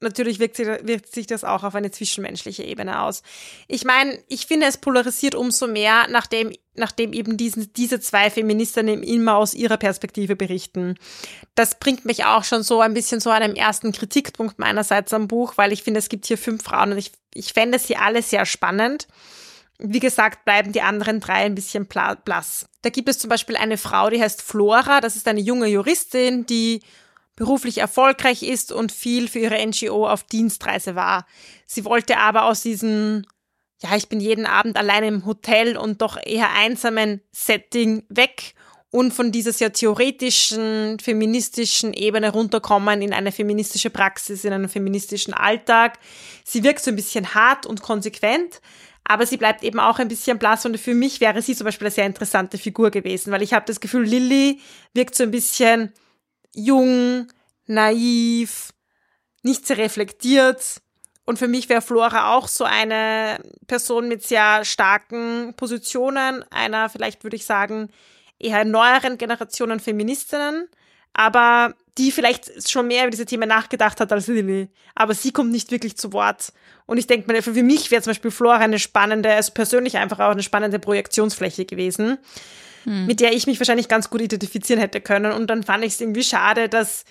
natürlich 0.00 0.38
wirkt 0.38 0.56
sich, 0.56 0.66
wirkt 0.66 1.12
sich 1.12 1.26
das 1.26 1.44
auch 1.44 1.62
auf 1.62 1.74
eine 1.74 1.90
zwischenmenschliche 1.90 2.64
Ebene 2.64 3.02
aus. 3.02 3.22
Ich 3.68 3.84
meine, 3.84 4.18
ich 4.28 4.46
finde, 4.46 4.66
es 4.66 4.78
polarisiert 4.78 5.34
umso 5.34 5.66
mehr, 5.66 6.06
nachdem, 6.08 6.52
nachdem 6.74 7.12
eben 7.12 7.36
diesen, 7.36 7.72
diese 7.74 8.00
zwei 8.00 8.30
Feministinnen 8.30 9.02
immer 9.02 9.36
aus 9.36 9.54
ihrer 9.54 9.76
Perspektive 9.76 10.36
berichten. 10.36 10.96
Das 11.54 11.78
bringt 11.78 12.04
mich 12.04 12.24
auch 12.24 12.44
schon 12.44 12.62
so 12.62 12.80
ein 12.80 12.94
bisschen 12.94 13.20
so 13.20 13.30
an 13.30 13.42
einem 13.42 13.54
ersten 13.54 13.92
Kritikpunkt 13.92 14.58
meinerseits 14.58 15.12
am 15.12 15.28
Buch, 15.28 15.54
weil 15.56 15.72
ich 15.72 15.82
finde, 15.82 15.98
es 15.98 16.08
gibt 16.08 16.26
hier 16.26 16.38
fünf 16.38 16.64
Frauen 16.64 16.92
und 16.92 16.98
ich, 16.98 17.12
ich 17.34 17.52
fände 17.52 17.78
sie 17.78 17.96
alle 17.96 18.22
sehr 18.22 18.46
spannend. 18.46 19.06
Wie 19.82 20.00
gesagt, 20.00 20.44
bleiben 20.44 20.72
die 20.72 20.82
anderen 20.82 21.20
drei 21.20 21.44
ein 21.44 21.54
bisschen 21.54 21.86
blass. 21.86 22.66
Da 22.82 22.90
gibt 22.90 23.08
es 23.08 23.18
zum 23.18 23.30
Beispiel 23.30 23.56
eine 23.56 23.78
Frau, 23.78 24.10
die 24.10 24.20
heißt 24.20 24.42
Flora. 24.42 25.00
Das 25.00 25.16
ist 25.16 25.26
eine 25.26 25.40
junge 25.40 25.66
Juristin, 25.68 26.44
die 26.46 26.80
beruflich 27.36 27.78
erfolgreich 27.78 28.42
ist 28.42 28.70
und 28.72 28.92
viel 28.92 29.26
für 29.26 29.38
ihre 29.38 29.66
NGO 29.66 30.06
auf 30.06 30.24
Dienstreise 30.24 30.94
war. 30.94 31.26
Sie 31.64 31.86
wollte 31.86 32.18
aber 32.18 32.44
aus 32.44 32.60
diesem, 32.60 33.24
ja, 33.82 33.96
ich 33.96 34.08
bin 34.08 34.20
jeden 34.20 34.44
Abend 34.44 34.76
allein 34.76 35.04
im 35.04 35.24
Hotel 35.24 35.78
und 35.78 36.02
doch 36.02 36.18
eher 36.22 36.50
einsamen 36.52 37.22
Setting 37.32 38.04
weg 38.10 38.54
und 38.90 39.14
von 39.14 39.32
dieser 39.32 39.52
sehr 39.52 39.72
theoretischen, 39.72 40.98
feministischen 40.98 41.94
Ebene 41.94 42.30
runterkommen 42.30 43.02
in 43.02 43.12
eine 43.12 43.32
feministische 43.32 43.88
Praxis, 43.88 44.44
in 44.44 44.52
einen 44.52 44.68
feministischen 44.68 45.32
Alltag. 45.32 45.98
Sie 46.44 46.64
wirkt 46.64 46.80
so 46.80 46.90
ein 46.90 46.96
bisschen 46.96 47.34
hart 47.34 47.66
und 47.66 47.82
konsequent, 47.82 48.60
aber 49.04 49.26
sie 49.26 49.36
bleibt 49.36 49.64
eben 49.64 49.80
auch 49.80 49.98
ein 49.98 50.08
bisschen 50.08 50.38
blass 50.38 50.64
und 50.66 50.78
für 50.78 50.94
mich 50.94 51.20
wäre 51.20 51.42
sie 51.42 51.56
zum 51.56 51.64
Beispiel 51.64 51.86
eine 51.86 51.94
sehr 51.94 52.06
interessante 52.06 52.58
Figur 52.58 52.90
gewesen, 52.90 53.32
weil 53.32 53.42
ich 53.42 53.52
habe 53.52 53.66
das 53.66 53.80
Gefühl, 53.80 54.04
Lilly 54.04 54.60
wirkt 54.94 55.14
so 55.14 55.24
ein 55.24 55.30
bisschen 55.30 55.92
jung, 56.54 57.28
naiv, 57.66 58.72
nicht 59.42 59.66
sehr 59.66 59.78
reflektiert. 59.78 60.80
Und 61.24 61.38
für 61.38 61.48
mich 61.48 61.68
wäre 61.68 61.82
Flora 61.82 62.34
auch 62.34 62.48
so 62.48 62.64
eine 62.64 63.40
Person 63.66 64.08
mit 64.08 64.22
sehr 64.24 64.64
starken 64.64 65.54
Positionen, 65.56 66.44
einer 66.50 66.88
vielleicht 66.88 67.22
würde 67.22 67.36
ich 67.36 67.44
sagen 67.44 67.88
eher 68.38 68.64
neueren 68.64 69.18
Generationen 69.18 69.80
Feministinnen, 69.80 70.68
aber 71.12 71.74
die 71.98 72.12
vielleicht 72.12 72.68
schon 72.68 72.86
mehr 72.86 73.02
über 73.02 73.10
diese 73.10 73.26
Themen 73.26 73.48
nachgedacht 73.48 74.00
hat 74.00 74.12
als 74.12 74.26
Lilly. 74.26 74.68
Aber 74.94 75.14
sie 75.14 75.32
kommt 75.32 75.50
nicht 75.50 75.70
wirklich 75.70 75.96
zu 75.96 76.12
Wort. 76.12 76.52
Und 76.86 76.98
ich 76.98 77.06
denke 77.06 77.30
mir, 77.30 77.42
für 77.42 77.52
mich 77.62 77.90
wäre 77.90 78.02
zum 78.02 78.10
Beispiel 78.10 78.30
Flora 78.30 78.56
eine 78.56 78.78
spannende, 78.78 79.32
also 79.32 79.52
persönlich 79.52 79.96
einfach 79.96 80.20
auch 80.20 80.30
eine 80.30 80.42
spannende 80.42 80.78
Projektionsfläche 80.78 81.64
gewesen 81.64 82.18
hm. 82.84 83.06
mit 83.06 83.20
der 83.20 83.32
ich 83.32 83.46
mich 83.46 83.60
wahrscheinlich 83.60 83.88
ganz 83.88 84.10
gut 84.10 84.20
identifizieren 84.20 84.80
hätte 84.80 85.00
können. 85.00 85.32
Und 85.32 85.48
dann 85.48 85.62
fand 85.62 85.84
ich 85.84 85.94
es 85.94 86.00
irgendwie 86.00 86.24
schade, 86.24 86.68
dass 86.68 87.04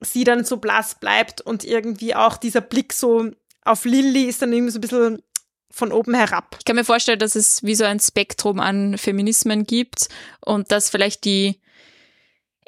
sie 0.00 0.24
dann 0.24 0.44
so 0.44 0.58
blass 0.58 0.96
bleibt 0.96 1.40
und 1.40 1.64
irgendwie 1.64 2.14
auch 2.14 2.36
dieser 2.36 2.60
Blick 2.60 2.92
so 2.92 3.30
auf 3.64 3.84
Lilly 3.84 4.24
ist 4.24 4.40
dann 4.42 4.52
irgendwie 4.52 4.72
so 4.72 4.78
ein 4.78 4.82
bisschen 4.82 5.22
von 5.70 5.92
oben 5.92 6.14
herab. 6.14 6.56
Ich 6.58 6.64
kann 6.64 6.76
mir 6.76 6.84
vorstellen, 6.84 7.18
dass 7.18 7.34
es 7.34 7.62
wie 7.62 7.74
so 7.74 7.84
ein 7.84 8.00
Spektrum 8.00 8.60
an 8.60 8.96
Feminismen 8.96 9.64
gibt 9.64 10.08
und 10.40 10.70
dass 10.72 10.90
vielleicht 10.90 11.24
die 11.24 11.60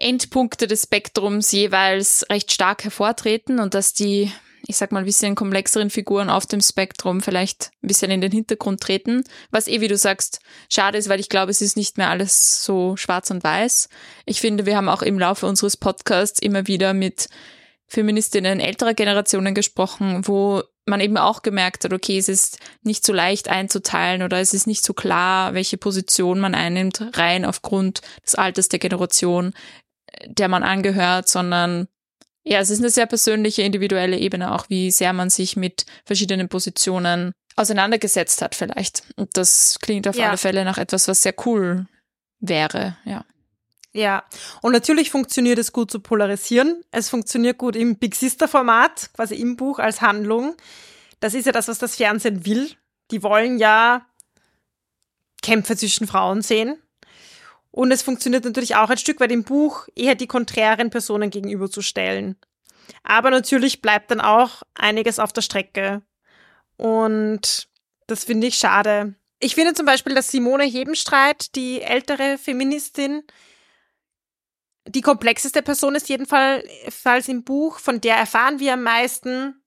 Endpunkte 0.00 0.66
des 0.66 0.84
Spektrums 0.84 1.52
jeweils 1.52 2.24
recht 2.30 2.52
stark 2.52 2.84
hervortreten 2.84 3.60
und 3.60 3.74
dass 3.74 3.92
die, 3.92 4.32
ich 4.66 4.76
sag 4.76 4.92
mal, 4.92 5.00
ein 5.00 5.04
bisschen 5.04 5.34
komplexeren 5.34 5.90
Figuren 5.90 6.30
auf 6.30 6.46
dem 6.46 6.60
Spektrum 6.60 7.20
vielleicht 7.20 7.70
ein 7.82 7.88
bisschen 7.88 8.10
in 8.10 8.20
den 8.20 8.32
Hintergrund 8.32 8.80
treten. 8.80 9.24
Was 9.50 9.68
eh, 9.68 9.80
wie 9.80 9.88
du 9.88 9.96
sagst, 9.96 10.40
schade 10.68 10.98
ist, 10.98 11.08
weil 11.08 11.20
ich 11.20 11.28
glaube, 11.28 11.50
es 11.50 11.60
ist 11.60 11.76
nicht 11.76 11.98
mehr 11.98 12.10
alles 12.10 12.64
so 12.64 12.96
schwarz 12.96 13.30
und 13.30 13.44
weiß. 13.44 13.88
Ich 14.26 14.40
finde, 14.40 14.66
wir 14.66 14.76
haben 14.76 14.88
auch 14.88 15.02
im 15.02 15.18
Laufe 15.18 15.46
unseres 15.46 15.76
Podcasts 15.76 16.40
immer 16.40 16.66
wieder 16.66 16.94
mit 16.94 17.28
Feministinnen 17.86 18.60
älterer 18.60 18.94
Generationen 18.94 19.54
gesprochen, 19.54 20.26
wo 20.26 20.62
man 20.86 21.00
eben 21.00 21.16
auch 21.16 21.42
gemerkt 21.42 21.84
hat, 21.84 21.92
okay, 21.92 22.18
es 22.18 22.28
ist 22.28 22.58
nicht 22.82 23.04
so 23.04 23.12
leicht 23.12 23.48
einzuteilen 23.48 24.22
oder 24.22 24.38
es 24.38 24.54
ist 24.54 24.66
nicht 24.66 24.84
so 24.84 24.94
klar, 24.94 25.54
welche 25.54 25.76
Position 25.76 26.40
man 26.40 26.54
einnimmt, 26.54 27.02
rein 27.14 27.44
aufgrund 27.44 28.00
des 28.24 28.34
Alters 28.36 28.68
der 28.68 28.78
Generation, 28.78 29.54
der 30.26 30.48
man 30.48 30.62
angehört, 30.62 31.28
sondern 31.28 31.88
ja, 32.42 32.58
es 32.58 32.70
ist 32.70 32.78
eine 32.78 32.90
sehr 32.90 33.06
persönliche, 33.06 33.62
individuelle 33.62 34.18
Ebene 34.18 34.52
auch, 34.52 34.68
wie 34.70 34.90
sehr 34.90 35.12
man 35.12 35.30
sich 35.30 35.56
mit 35.56 35.84
verschiedenen 36.04 36.48
Positionen 36.48 37.32
auseinandergesetzt 37.56 38.40
hat 38.40 38.54
vielleicht. 38.54 39.02
Und 39.16 39.36
das 39.36 39.78
klingt 39.80 40.08
auf 40.08 40.16
ja. 40.16 40.28
alle 40.28 40.38
Fälle 40.38 40.64
nach 40.64 40.78
etwas, 40.78 41.06
was 41.08 41.22
sehr 41.22 41.34
cool 41.44 41.86
wäre, 42.40 42.96
ja. 43.04 43.24
Ja, 43.92 44.22
und 44.62 44.72
natürlich 44.72 45.10
funktioniert 45.10 45.58
es 45.58 45.72
gut 45.72 45.90
zu 45.90 45.98
polarisieren. 45.98 46.84
Es 46.92 47.08
funktioniert 47.08 47.58
gut 47.58 47.74
im 47.74 47.96
Big 47.96 48.14
Sister 48.14 48.46
Format, 48.46 49.10
quasi 49.14 49.34
im 49.34 49.56
Buch 49.56 49.80
als 49.80 50.00
Handlung. 50.00 50.54
Das 51.18 51.34
ist 51.34 51.46
ja 51.46 51.52
das, 51.52 51.66
was 51.66 51.78
das 51.78 51.96
Fernsehen 51.96 52.46
will. 52.46 52.70
Die 53.10 53.24
wollen 53.24 53.58
ja 53.58 54.06
Kämpfe 55.42 55.76
zwischen 55.76 56.06
Frauen 56.06 56.40
sehen. 56.42 56.80
Und 57.70 57.92
es 57.92 58.02
funktioniert 58.02 58.44
natürlich 58.44 58.76
auch 58.76 58.90
ein 58.90 58.98
Stück 58.98 59.20
weit 59.20 59.30
im 59.30 59.44
Buch, 59.44 59.86
eher 59.94 60.14
die 60.14 60.26
konträren 60.26 60.90
Personen 60.90 61.30
gegenüberzustellen. 61.30 62.36
Aber 63.04 63.30
natürlich 63.30 63.80
bleibt 63.80 64.10
dann 64.10 64.20
auch 64.20 64.62
einiges 64.74 65.18
auf 65.18 65.32
der 65.32 65.42
Strecke. 65.42 66.02
Und 66.76 67.68
das 68.06 68.24
finde 68.24 68.48
ich 68.48 68.56
schade. 68.56 69.14
Ich 69.38 69.54
finde 69.54 69.74
zum 69.74 69.86
Beispiel, 69.86 70.14
dass 70.14 70.30
Simone 70.30 70.64
Hebenstreit, 70.64 71.54
die 71.54 71.80
ältere 71.80 72.38
Feministin, 72.38 73.22
die 74.86 75.00
komplexeste 75.02 75.62
Person 75.62 75.94
ist 75.94 76.08
jedenfalls 76.08 77.28
im 77.28 77.44
Buch, 77.44 77.78
von 77.78 78.00
der 78.00 78.16
erfahren 78.16 78.58
wir 78.58 78.72
am 78.74 78.82
meisten. 78.82 79.62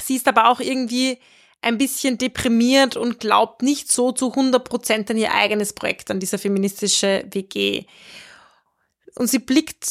Sie 0.00 0.16
ist 0.16 0.28
aber 0.28 0.48
auch 0.48 0.60
irgendwie 0.60 1.18
ein 1.64 1.78
bisschen 1.78 2.18
deprimiert 2.18 2.96
und 2.96 3.20
glaubt 3.20 3.62
nicht 3.62 3.90
so 3.90 4.12
zu 4.12 4.30
100 4.30 4.62
Prozent 4.62 5.10
an 5.10 5.16
ihr 5.16 5.32
eigenes 5.32 5.72
Projekt, 5.72 6.10
an 6.10 6.20
dieser 6.20 6.38
feministische 6.38 7.24
WG. 7.30 7.86
Und 9.16 9.28
sie 9.28 9.38
blickt 9.38 9.84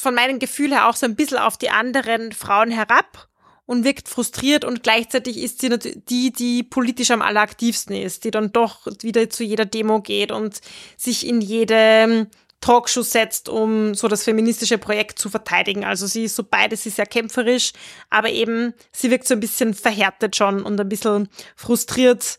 von 0.00 0.14
meinem 0.14 0.38
Gefühl 0.38 0.70
her 0.70 0.88
auch 0.88 0.96
so 0.96 1.06
ein 1.06 1.16
bisschen 1.16 1.38
auf 1.38 1.58
die 1.58 1.70
anderen 1.70 2.32
Frauen 2.32 2.70
herab 2.70 3.28
und 3.66 3.84
wirkt 3.84 4.08
frustriert 4.08 4.64
und 4.64 4.82
gleichzeitig 4.82 5.38
ist 5.38 5.60
sie 5.60 5.68
die, 6.08 6.32
die 6.32 6.62
politisch 6.62 7.10
am 7.10 7.22
alleraktivsten 7.22 7.94
ist, 7.94 8.24
die 8.24 8.30
dann 8.30 8.52
doch 8.52 8.86
wieder 9.02 9.30
zu 9.30 9.44
jeder 9.44 9.64
Demo 9.64 10.00
geht 10.00 10.32
und 10.32 10.60
sich 10.96 11.26
in 11.26 11.40
jedem 11.40 12.28
Talkshow 12.60 13.02
setzt, 13.02 13.48
um 13.48 13.94
so 13.94 14.08
das 14.08 14.24
feministische 14.24 14.78
Projekt 14.78 15.18
zu 15.18 15.30
verteidigen. 15.30 15.84
Also 15.84 16.06
sie 16.06 16.24
ist 16.24 16.36
so 16.36 16.44
beides, 16.44 16.82
sie 16.82 16.90
ist 16.90 16.96
sehr 16.96 17.06
kämpferisch, 17.06 17.72
aber 18.10 18.30
eben 18.30 18.74
sie 18.92 19.10
wirkt 19.10 19.26
so 19.26 19.34
ein 19.34 19.40
bisschen 19.40 19.74
verhärtet 19.74 20.36
schon 20.36 20.62
und 20.62 20.78
ein 20.78 20.88
bisschen 20.88 21.28
frustriert 21.56 22.38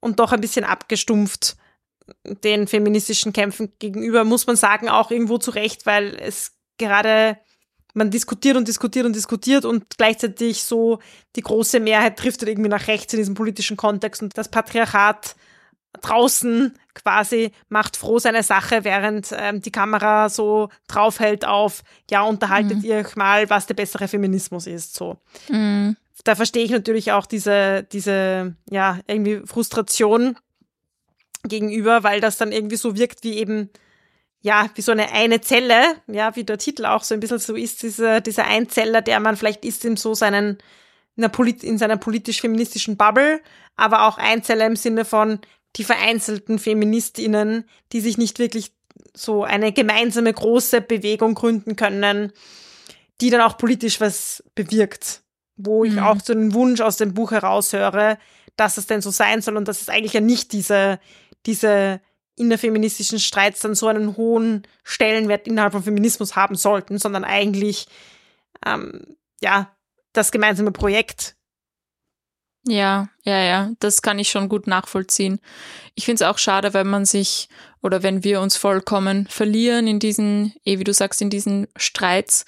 und 0.00 0.20
doch 0.20 0.32
ein 0.32 0.40
bisschen 0.40 0.64
abgestumpft 0.64 1.56
den 2.24 2.66
feministischen 2.66 3.32
Kämpfen 3.32 3.72
gegenüber, 3.78 4.24
muss 4.24 4.46
man 4.46 4.56
sagen, 4.56 4.88
auch 4.88 5.10
irgendwo 5.10 5.38
zurecht, 5.38 5.86
weil 5.86 6.16
es 6.16 6.52
gerade 6.78 7.38
man 7.94 8.10
diskutiert 8.10 8.56
und 8.56 8.68
diskutiert 8.68 9.04
und 9.06 9.14
diskutiert 9.14 9.64
und 9.64 9.98
gleichzeitig 9.98 10.64
so 10.64 10.98
die 11.36 11.42
große 11.42 11.78
Mehrheit 11.78 12.22
driftet 12.22 12.48
irgendwie 12.48 12.70
nach 12.70 12.88
rechts 12.88 13.12
in 13.12 13.18
diesem 13.18 13.34
politischen 13.34 13.76
Kontext 13.76 14.22
und 14.22 14.36
das 14.36 14.50
Patriarchat 14.50 15.36
draußen 16.00 16.74
quasi 16.94 17.52
macht 17.68 17.96
froh 17.96 18.18
seine 18.18 18.42
Sache, 18.42 18.84
während 18.84 19.28
ähm, 19.36 19.60
die 19.60 19.72
Kamera 19.72 20.28
so 20.28 20.68
draufhält 20.88 21.44
auf, 21.44 21.82
ja, 22.10 22.22
unterhaltet 22.22 22.78
mhm. 22.78 22.84
ihr 22.84 22.96
euch 22.96 23.16
mal, 23.16 23.48
was 23.50 23.66
der 23.66 23.74
bessere 23.74 24.08
Feminismus 24.08 24.66
ist, 24.66 24.94
so. 24.94 25.18
Mhm. 25.48 25.96
Da 26.24 26.34
verstehe 26.34 26.64
ich 26.64 26.70
natürlich 26.70 27.12
auch 27.12 27.26
diese, 27.26 27.82
diese, 27.84 28.54
ja, 28.70 29.00
irgendwie 29.06 29.42
Frustration 29.44 30.36
gegenüber, 31.44 32.04
weil 32.04 32.20
das 32.20 32.36
dann 32.36 32.52
irgendwie 32.52 32.76
so 32.76 32.96
wirkt 32.96 33.24
wie 33.24 33.38
eben, 33.38 33.70
ja, 34.40 34.68
wie 34.74 34.82
so 34.82 34.92
eine 34.92 35.12
eine 35.12 35.40
Zelle, 35.40 35.82
ja, 36.06 36.36
wie 36.36 36.44
der 36.44 36.58
Titel 36.58 36.86
auch 36.86 37.02
so 37.02 37.14
ein 37.14 37.20
bisschen 37.20 37.38
so 37.38 37.54
ist, 37.54 37.82
dieser, 37.82 38.20
dieser 38.20 38.46
Einzeller, 38.46 39.02
der 39.02 39.18
man 39.20 39.36
vielleicht 39.36 39.64
ist 39.64 39.84
in 39.84 39.96
so 39.96 40.14
seinen, 40.14 40.58
in, 41.16 41.24
in 41.62 41.78
seiner 41.78 41.96
politisch-feministischen 41.96 42.96
Bubble, 42.96 43.40
aber 43.76 44.06
auch 44.06 44.18
Einzeller 44.18 44.66
im 44.66 44.76
Sinne 44.76 45.04
von, 45.04 45.40
die 45.76 45.84
vereinzelten 45.84 46.58
Feministinnen, 46.58 47.64
die 47.92 48.00
sich 48.00 48.18
nicht 48.18 48.38
wirklich 48.38 48.72
so 49.14 49.44
eine 49.44 49.72
gemeinsame 49.72 50.32
große 50.32 50.80
Bewegung 50.80 51.34
gründen 51.34 51.76
können, 51.76 52.32
die 53.20 53.30
dann 53.30 53.40
auch 53.40 53.56
politisch 53.56 54.00
was 54.00 54.42
bewirkt. 54.54 55.22
Wo 55.56 55.84
ich 55.84 55.94
mhm. 55.94 56.00
auch 56.00 56.20
so 56.20 56.32
einen 56.32 56.54
Wunsch 56.54 56.80
aus 56.80 56.96
dem 56.96 57.14
Buch 57.14 57.30
heraushöre, 57.30 58.18
dass 58.56 58.78
es 58.78 58.86
denn 58.86 59.00
so 59.00 59.10
sein 59.10 59.42
soll 59.42 59.56
und 59.56 59.68
dass 59.68 59.82
es 59.82 59.88
eigentlich 59.88 60.14
ja 60.14 60.20
nicht 60.20 60.52
diese, 60.52 60.98
diese 61.46 62.00
innerfeministischen 62.36 63.18
Streits 63.18 63.60
dann 63.60 63.74
so 63.74 63.86
einen 63.86 64.16
hohen 64.16 64.66
Stellenwert 64.84 65.46
innerhalb 65.46 65.72
von 65.72 65.82
Feminismus 65.82 66.36
haben 66.36 66.54
sollten, 66.54 66.98
sondern 66.98 67.24
eigentlich 67.24 67.86
ähm, 68.64 69.16
ja 69.40 69.74
das 70.12 70.32
gemeinsame 70.32 70.72
Projekt 70.72 71.36
ja, 72.66 73.08
ja, 73.24 73.42
ja, 73.42 73.70
das 73.80 74.02
kann 74.02 74.18
ich 74.18 74.30
schon 74.30 74.48
gut 74.48 74.66
nachvollziehen. 74.66 75.40
Ich 75.94 76.04
finde 76.04 76.24
es 76.24 76.30
auch 76.30 76.38
schade, 76.38 76.74
wenn 76.74 76.88
man 76.88 77.04
sich 77.04 77.48
oder 77.82 78.02
wenn 78.02 78.22
wir 78.22 78.40
uns 78.40 78.56
vollkommen 78.56 79.26
verlieren 79.26 79.86
in 79.86 79.98
diesen, 79.98 80.54
eh 80.64 80.78
wie 80.78 80.84
du 80.84 80.92
sagst, 80.92 81.20
in 81.20 81.30
diesen 81.30 81.66
Streits 81.76 82.44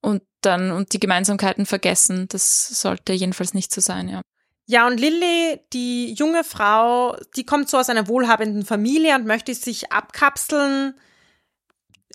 und 0.00 0.22
dann 0.40 0.70
und 0.70 0.92
die 0.92 1.00
Gemeinsamkeiten 1.00 1.66
vergessen. 1.66 2.26
Das 2.28 2.80
sollte 2.80 3.12
jedenfalls 3.12 3.54
nicht 3.54 3.74
so 3.74 3.80
sein, 3.80 4.08
ja. 4.08 4.20
Ja, 4.68 4.86
und 4.88 4.98
Lilly, 4.98 5.60
die 5.72 6.12
junge 6.14 6.42
Frau, 6.42 7.16
die 7.36 7.46
kommt 7.46 7.68
so 7.68 7.78
aus 7.78 7.88
einer 7.88 8.08
wohlhabenden 8.08 8.64
Familie 8.64 9.14
und 9.14 9.24
möchte 9.24 9.54
sich 9.54 9.92
abkapseln, 9.92 10.94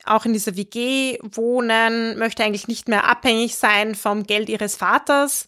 auch 0.04 0.26
in 0.26 0.34
dieser 0.34 0.58
WG 0.58 1.18
wohnen, 1.22 2.18
möchte 2.18 2.44
eigentlich 2.44 2.68
nicht 2.68 2.90
mehr 2.90 3.06
abhängig 3.06 3.56
sein 3.56 3.96
vom 3.96 4.24
Geld 4.24 4.50
ihres 4.50 4.76
Vaters. 4.76 5.48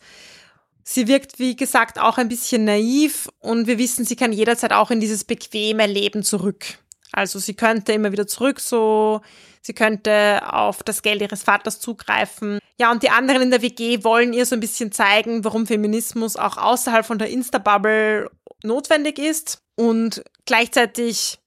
Sie 0.84 1.08
wirkt, 1.08 1.40
wie 1.40 1.56
gesagt, 1.56 1.98
auch 1.98 2.18
ein 2.18 2.28
bisschen 2.28 2.66
naiv 2.66 3.30
und 3.40 3.68
wir 3.68 3.78
wissen, 3.78 4.06
sie 4.06 4.16
kann 4.16 4.34
jederzeit 4.34 4.74
auch 4.74 4.92
in 4.92 5.00
dieses 5.00 5.24
bequeme 5.24 5.88
Leben 5.88 6.24
zurück. 6.24 6.78
Also 7.14 7.40
sie 7.40 7.54
könnte 7.54 7.94
immer 7.94 8.12
wieder 8.12 8.28
zurück, 8.28 8.60
so, 8.60 9.22
sie 9.62 9.74
könnte 9.74 10.42
auf 10.52 10.84
das 10.84 11.02
Geld 11.04 11.22
ihres 11.22 11.44
Vaters 11.44 11.80
zugreifen. 11.80 12.60
Ja, 12.80 12.92
und 12.92 13.04
die 13.04 13.12
anderen 13.12 13.44
in 13.44 13.52
der 13.52 13.62
WG 13.62 14.04
wollen 14.04 14.34
ihr 14.34 14.46
so 14.46 14.56
ein 14.56 14.60
bisschen 14.60 14.92
zeigen, 14.92 15.46
warum 15.46 15.68
Feminismus 15.68 16.36
auch 16.36 16.58
außerhalb 16.58 17.06
von 17.06 17.20
der 17.20 17.30
Insta-Bubble 17.30 18.30
notwendig 18.64 19.20
ist. 19.20 19.62
Und 19.76 20.24
gleichzeitig 20.46 21.40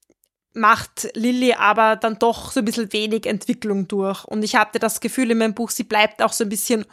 macht 0.55 1.11
Lilly 1.14 1.53
aber 1.53 1.96
dann 1.96 2.18
doch 2.18 2.53
so 2.53 2.61
ein 2.61 2.64
bisschen 2.64 2.92
wenig 2.92 3.27
Entwicklung 3.27 3.88
durch. 3.88 4.25
Und 4.25 4.44
ich 4.44 4.57
hatte 4.57 4.79
das 4.79 5.01
Gefühl 5.01 5.31
in 5.33 5.38
meinem 5.38 5.55
Buch, 5.55 5.70
sie 5.70 5.85
bleibt 5.85 6.22
auch 6.22 6.33
so 6.33 6.44
ein 6.44 6.49
bisschen 6.49 6.87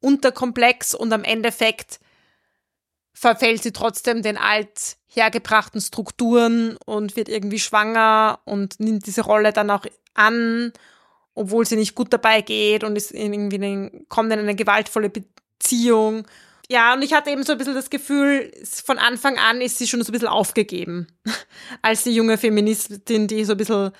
unterkomplex 0.00 0.94
und 0.94 1.12
am 1.12 1.24
Endeffekt 1.24 2.00
verfällt 3.12 3.62
sie 3.62 3.72
trotzdem 3.72 4.22
den 4.22 4.38
alt 4.38 4.96
hergebrachten 5.06 5.80
Strukturen 5.80 6.76
und 6.86 7.16
wird 7.16 7.28
irgendwie 7.28 7.58
schwanger 7.58 8.40
und 8.44 8.78
nimmt 8.80 9.06
diese 9.06 9.22
Rolle 9.22 9.52
dann 9.52 9.70
auch 9.70 9.84
an, 10.14 10.72
obwohl 11.34 11.66
sie 11.66 11.76
nicht 11.76 11.94
gut 11.94 12.12
dabei 12.12 12.40
geht 12.40 12.84
und 12.84 12.96
ist 12.96 13.12
irgendwie 13.12 13.56
in, 13.56 14.06
kommt 14.08 14.32
in 14.32 14.38
eine 14.38 14.54
gewaltvolle 14.54 15.10
Beziehung. 15.10 16.26
Ja, 16.70 16.94
und 16.94 17.02
ich 17.02 17.12
hatte 17.12 17.30
eben 17.30 17.42
so 17.42 17.52
ein 17.52 17.58
bisschen 17.58 17.74
das 17.74 17.90
Gefühl, 17.90 18.52
von 18.84 18.98
Anfang 18.98 19.38
an 19.38 19.60
ist 19.60 19.78
sie 19.78 19.88
schon 19.88 20.02
so 20.02 20.10
ein 20.10 20.12
bisschen 20.12 20.28
aufgegeben. 20.28 21.08
Als 21.82 22.04
die 22.04 22.14
junge 22.14 22.38
Feministin, 22.38 23.26
die 23.26 23.44
so 23.44 23.52
ein 23.52 23.58
bisschen 23.58 23.90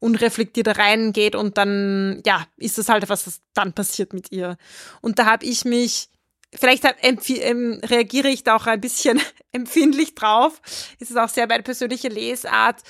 unreflektierter 0.00 0.76
reingeht 0.78 1.34
und 1.34 1.58
dann, 1.58 2.22
ja, 2.26 2.46
ist 2.56 2.78
das 2.78 2.88
halt 2.88 3.08
was, 3.08 3.26
was 3.26 3.40
dann 3.54 3.72
passiert 3.72 4.12
mit 4.12 4.32
ihr. 4.32 4.56
Und 5.02 5.18
da 5.18 5.26
habe 5.26 5.44
ich 5.44 5.64
mich, 5.64 6.08
vielleicht 6.54 6.84
ähm, 7.04 7.80
reagiere 7.84 8.28
ich 8.28 8.42
da 8.42 8.56
auch 8.56 8.66
ein 8.66 8.80
bisschen 8.80 9.20
empfindlich 9.52 10.14
drauf. 10.14 10.60
Es 10.98 11.10
ist 11.10 11.16
auch 11.16 11.28
sehr 11.28 11.46
meine 11.46 11.62
persönliche 11.62 12.08
Lesart. 12.08 12.82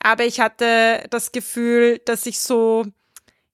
Aber 0.00 0.24
ich 0.24 0.40
hatte 0.40 1.04
das 1.10 1.32
Gefühl, 1.32 2.00
dass 2.04 2.26
ich 2.26 2.40
so, 2.40 2.86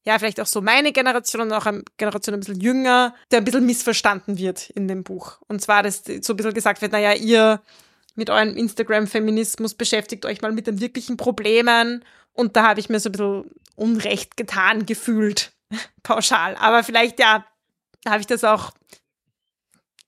ja, 0.04 0.18
vielleicht 0.18 0.40
auch 0.40 0.46
so 0.46 0.60
meine 0.60 0.92
Generation 0.92 1.42
und 1.42 1.52
auch 1.52 1.66
eine 1.66 1.82
Generation 1.96 2.34
ein 2.34 2.40
bisschen 2.40 2.60
jünger, 2.60 3.14
der 3.30 3.38
ein 3.38 3.44
bisschen 3.44 3.66
missverstanden 3.66 4.38
wird 4.38 4.70
in 4.70 4.86
dem 4.86 5.02
Buch. 5.02 5.38
Und 5.48 5.60
zwar, 5.60 5.82
dass 5.82 6.02
so 6.04 6.32
ein 6.32 6.36
bisschen 6.36 6.54
gesagt 6.54 6.82
wird, 6.82 6.92
naja, 6.92 7.14
ihr 7.14 7.60
mit 8.14 8.30
eurem 8.30 8.56
Instagram-Feminismus 8.56 9.74
beschäftigt 9.74 10.26
euch 10.26 10.42
mal 10.42 10.52
mit 10.52 10.66
den 10.66 10.80
wirklichen 10.80 11.16
Problemen 11.16 12.04
und 12.32 12.56
da 12.56 12.68
habe 12.68 12.80
ich 12.80 12.88
mir 12.88 13.00
so 13.00 13.08
ein 13.08 13.12
bisschen 13.12 13.50
Unrecht 13.76 14.36
getan 14.36 14.86
gefühlt, 14.86 15.52
pauschal. 16.02 16.56
Aber 16.56 16.82
vielleicht, 16.82 17.18
ja, 17.18 17.44
habe 18.06 18.20
ich 18.20 18.26
das 18.26 18.44
auch 18.44 18.72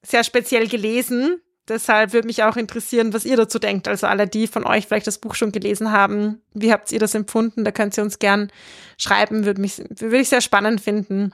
sehr 0.03 0.23
speziell 0.23 0.67
gelesen. 0.67 1.41
Deshalb 1.67 2.13
würde 2.13 2.27
mich 2.27 2.43
auch 2.43 2.57
interessieren, 2.57 3.11
was 3.13 3.25
ihr 3.25 3.37
dazu 3.37 3.57
denkt. 3.57 3.87
Also 3.87 4.05
alle, 4.05 4.27
die 4.27 4.45
von 4.45 4.65
euch 4.65 4.85
vielleicht 4.85 5.07
das 5.07 5.17
Buch 5.17 5.33
schon 5.33 5.51
gelesen 5.51 5.91
haben, 5.91 6.41
wie 6.53 6.71
habt 6.71 6.91
ihr 6.91 6.99
das 6.99 7.15
empfunden? 7.15 7.63
Da 7.63 7.71
könnt 7.71 7.97
ihr 7.97 8.03
uns 8.03 8.19
gern 8.19 8.51
schreiben, 8.99 9.45
würde 9.45 9.61
mich, 9.61 9.79
würde 9.79 10.19
ich 10.19 10.29
sehr 10.29 10.41
spannend 10.41 10.81
finden. 10.81 11.33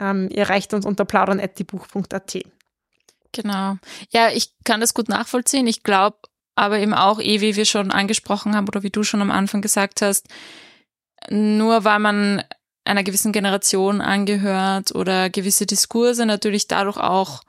Ähm, 0.00 0.30
ihr 0.32 0.48
reicht 0.48 0.72
uns 0.72 0.86
unter 0.86 1.04
plaudern.diebuch.at. 1.04 2.38
Genau. 3.32 3.76
Ja, 4.10 4.30
ich 4.30 4.54
kann 4.64 4.80
das 4.80 4.94
gut 4.94 5.10
nachvollziehen. 5.10 5.66
Ich 5.66 5.82
glaube 5.82 6.16
aber 6.54 6.78
eben 6.78 6.94
auch, 6.94 7.20
eh, 7.20 7.40
wie 7.40 7.56
wir 7.56 7.64
schon 7.64 7.90
angesprochen 7.90 8.54
haben 8.54 8.68
oder 8.68 8.82
wie 8.82 8.90
du 8.90 9.02
schon 9.02 9.22
am 9.22 9.30
Anfang 9.30 9.62
gesagt 9.62 10.02
hast, 10.02 10.28
nur 11.30 11.84
weil 11.84 11.98
man 11.98 12.42
einer 12.84 13.04
gewissen 13.04 13.32
Generation 13.32 14.00
angehört 14.00 14.94
oder 14.94 15.30
gewisse 15.30 15.66
Diskurse 15.66 16.26
natürlich 16.26 16.66
dadurch 16.68 16.96
auch 16.96 17.42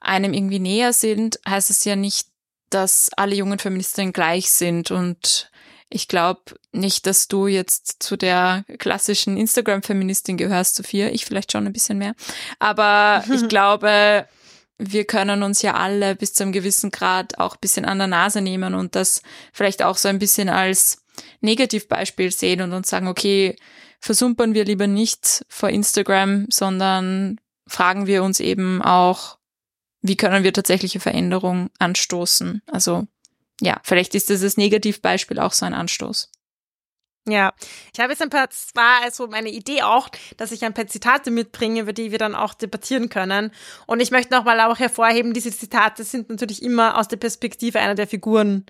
einem 0.00 0.32
irgendwie 0.32 0.58
näher 0.58 0.92
sind, 0.92 1.38
heißt 1.46 1.70
es 1.70 1.84
ja 1.84 1.94
nicht, 1.94 2.28
dass 2.70 3.10
alle 3.16 3.34
jungen 3.34 3.58
Feministinnen 3.58 4.12
gleich 4.12 4.50
sind 4.50 4.90
und 4.90 5.50
ich 5.94 6.08
glaube 6.08 6.40
nicht, 6.72 7.06
dass 7.06 7.28
du 7.28 7.46
jetzt 7.46 8.02
zu 8.02 8.16
der 8.16 8.64
klassischen 8.78 9.36
Instagram-Feministin 9.36 10.38
gehörst, 10.38 10.76
Sophia. 10.76 11.08
Ich 11.08 11.26
vielleicht 11.26 11.52
schon 11.52 11.66
ein 11.66 11.72
bisschen 11.72 11.98
mehr. 11.98 12.14
Aber 12.58 13.22
ich 13.30 13.46
glaube, 13.48 14.26
wir 14.84 15.04
können 15.04 15.42
uns 15.42 15.62
ja 15.62 15.74
alle 15.74 16.16
bis 16.16 16.34
zu 16.34 16.42
einem 16.42 16.52
gewissen 16.52 16.90
Grad 16.90 17.38
auch 17.38 17.56
bisschen 17.56 17.84
an 17.84 17.98
der 17.98 18.06
Nase 18.08 18.40
nehmen 18.40 18.74
und 18.74 18.94
das 18.94 19.22
vielleicht 19.52 19.82
auch 19.82 19.96
so 19.96 20.08
ein 20.08 20.18
bisschen 20.18 20.48
als 20.48 21.04
Negativbeispiel 21.40 22.32
sehen 22.32 22.62
und 22.62 22.72
uns 22.72 22.88
sagen, 22.88 23.08
okay, 23.08 23.56
versumpern 24.00 24.54
wir 24.54 24.64
lieber 24.64 24.86
nicht 24.86 25.44
vor 25.48 25.68
Instagram, 25.68 26.46
sondern 26.50 27.38
fragen 27.66 28.06
wir 28.06 28.24
uns 28.24 28.40
eben 28.40 28.82
auch, 28.82 29.38
wie 30.00 30.16
können 30.16 30.42
wir 30.42 30.52
tatsächliche 30.52 31.00
Veränderung 31.00 31.70
anstoßen? 31.78 32.62
Also 32.66 33.06
ja, 33.60 33.80
vielleicht 33.84 34.14
ist 34.16 34.28
dieses 34.28 34.56
Negativbeispiel 34.56 35.38
auch 35.38 35.52
so 35.52 35.64
ein 35.64 35.74
Anstoß. 35.74 36.30
Ja, 37.28 37.52
ich 37.94 38.00
habe 38.00 38.12
jetzt 38.12 38.22
ein 38.22 38.30
paar, 38.30 38.48
es 38.50 38.70
war 38.74 39.02
also 39.02 39.28
meine 39.28 39.50
Idee 39.50 39.82
auch, 39.82 40.08
dass 40.38 40.50
ich 40.50 40.64
ein 40.64 40.74
paar 40.74 40.88
Zitate 40.88 41.30
mitbringe, 41.30 41.82
über 41.82 41.92
die 41.92 42.10
wir 42.10 42.18
dann 42.18 42.34
auch 42.34 42.52
debattieren 42.52 43.08
können. 43.10 43.52
Und 43.86 44.00
ich 44.00 44.10
möchte 44.10 44.34
nochmal 44.34 44.58
auch 44.60 44.80
hervorheben, 44.80 45.32
diese 45.32 45.52
Zitate 45.52 46.02
sind 46.02 46.30
natürlich 46.30 46.62
immer 46.62 46.98
aus 46.98 47.06
der 47.06 47.18
Perspektive 47.18 47.78
einer 47.78 47.94
der 47.94 48.08
Figuren 48.08 48.66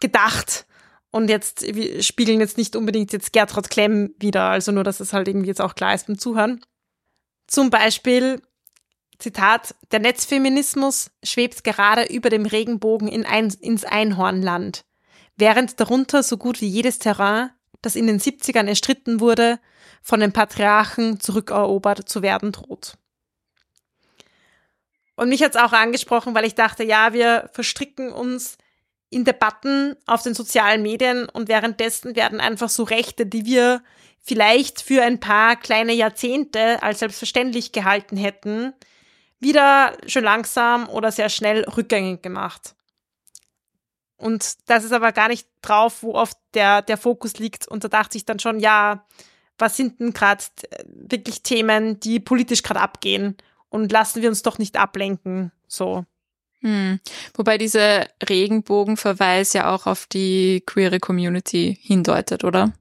gedacht 0.00 0.66
und 1.12 1.28
jetzt 1.28 1.64
spiegeln 2.04 2.40
jetzt 2.40 2.58
nicht 2.58 2.74
unbedingt 2.74 3.12
jetzt 3.12 3.32
Gertrud 3.32 3.70
Klemm 3.70 4.12
wieder, 4.18 4.46
also 4.46 4.72
nur, 4.72 4.82
dass 4.82 4.98
es 4.98 5.12
halt 5.12 5.28
irgendwie 5.28 5.46
jetzt 5.46 5.60
auch 5.60 5.76
klar 5.76 5.94
ist 5.94 6.08
beim 6.08 6.18
Zuhören. 6.18 6.60
Zum 7.46 7.70
Beispiel, 7.70 8.42
Zitat, 9.18 9.76
der 9.92 10.00
Netzfeminismus 10.00 11.12
schwebt 11.22 11.62
gerade 11.62 12.12
über 12.12 12.30
dem 12.30 12.46
Regenbogen 12.46 13.06
in 13.06 13.24
ein, 13.24 13.54
ins 13.60 13.84
Einhornland, 13.84 14.84
während 15.36 15.78
darunter 15.78 16.24
so 16.24 16.36
gut 16.36 16.60
wie 16.60 16.66
jedes 16.66 16.98
Terrain 16.98 17.50
das 17.84 17.96
in 17.96 18.06
den 18.06 18.20
70ern 18.20 18.66
erstritten 18.66 19.20
wurde, 19.20 19.58
von 20.02 20.20
den 20.20 20.32
Patriarchen 20.32 21.20
zurückerobert 21.20 22.08
zu 22.08 22.22
werden 22.22 22.52
droht. 22.52 22.96
Und 25.16 25.28
mich 25.28 25.42
hat 25.42 25.54
es 25.54 25.60
auch 25.60 25.72
angesprochen, 25.72 26.34
weil 26.34 26.44
ich 26.44 26.54
dachte, 26.54 26.84
ja, 26.84 27.12
wir 27.12 27.48
verstricken 27.52 28.12
uns 28.12 28.58
in 29.10 29.24
Debatten 29.24 29.96
auf 30.06 30.22
den 30.22 30.34
sozialen 30.34 30.82
Medien 30.82 31.28
und 31.28 31.48
währenddessen 31.48 32.16
werden 32.16 32.40
einfach 32.40 32.68
so 32.68 32.82
Rechte, 32.82 33.26
die 33.26 33.44
wir 33.44 33.82
vielleicht 34.20 34.80
für 34.80 35.02
ein 35.02 35.20
paar 35.20 35.56
kleine 35.56 35.92
Jahrzehnte 35.92 36.82
als 36.82 36.98
selbstverständlich 36.98 37.72
gehalten 37.72 38.16
hätten, 38.16 38.72
wieder 39.38 39.96
schon 40.06 40.24
langsam 40.24 40.88
oder 40.88 41.12
sehr 41.12 41.28
schnell 41.28 41.62
rückgängig 41.64 42.22
gemacht. 42.22 42.74
Und 44.24 44.70
das 44.70 44.84
ist 44.84 44.92
aber 44.92 45.12
gar 45.12 45.28
nicht 45.28 45.46
drauf, 45.60 46.02
wo 46.02 46.14
oft 46.14 46.38
der, 46.54 46.80
der 46.80 46.96
Fokus 46.96 47.38
liegt. 47.38 47.68
Und 47.68 47.84
da 47.84 47.88
dachte 47.88 48.16
ich 48.16 48.24
dann 48.24 48.38
schon, 48.38 48.58
ja, 48.58 49.04
was 49.58 49.76
sind 49.76 50.00
denn 50.00 50.14
gerade 50.14 50.42
äh, 50.70 50.82
wirklich 50.86 51.42
Themen, 51.42 52.00
die 52.00 52.20
politisch 52.20 52.62
gerade 52.62 52.80
abgehen? 52.80 53.36
Und 53.68 53.92
lassen 53.92 54.22
wir 54.22 54.30
uns 54.30 54.40
doch 54.40 54.56
nicht 54.56 54.78
ablenken. 54.78 55.52
So. 55.68 56.06
Hm. 56.60 57.00
Wobei 57.34 57.58
dieser 57.58 58.08
Regenbogenverweis 58.26 59.52
ja 59.52 59.70
auch 59.74 59.86
auf 59.86 60.06
die 60.06 60.62
queere 60.64 61.00
Community 61.00 61.78
hindeutet, 61.82 62.44
oder? 62.44 62.72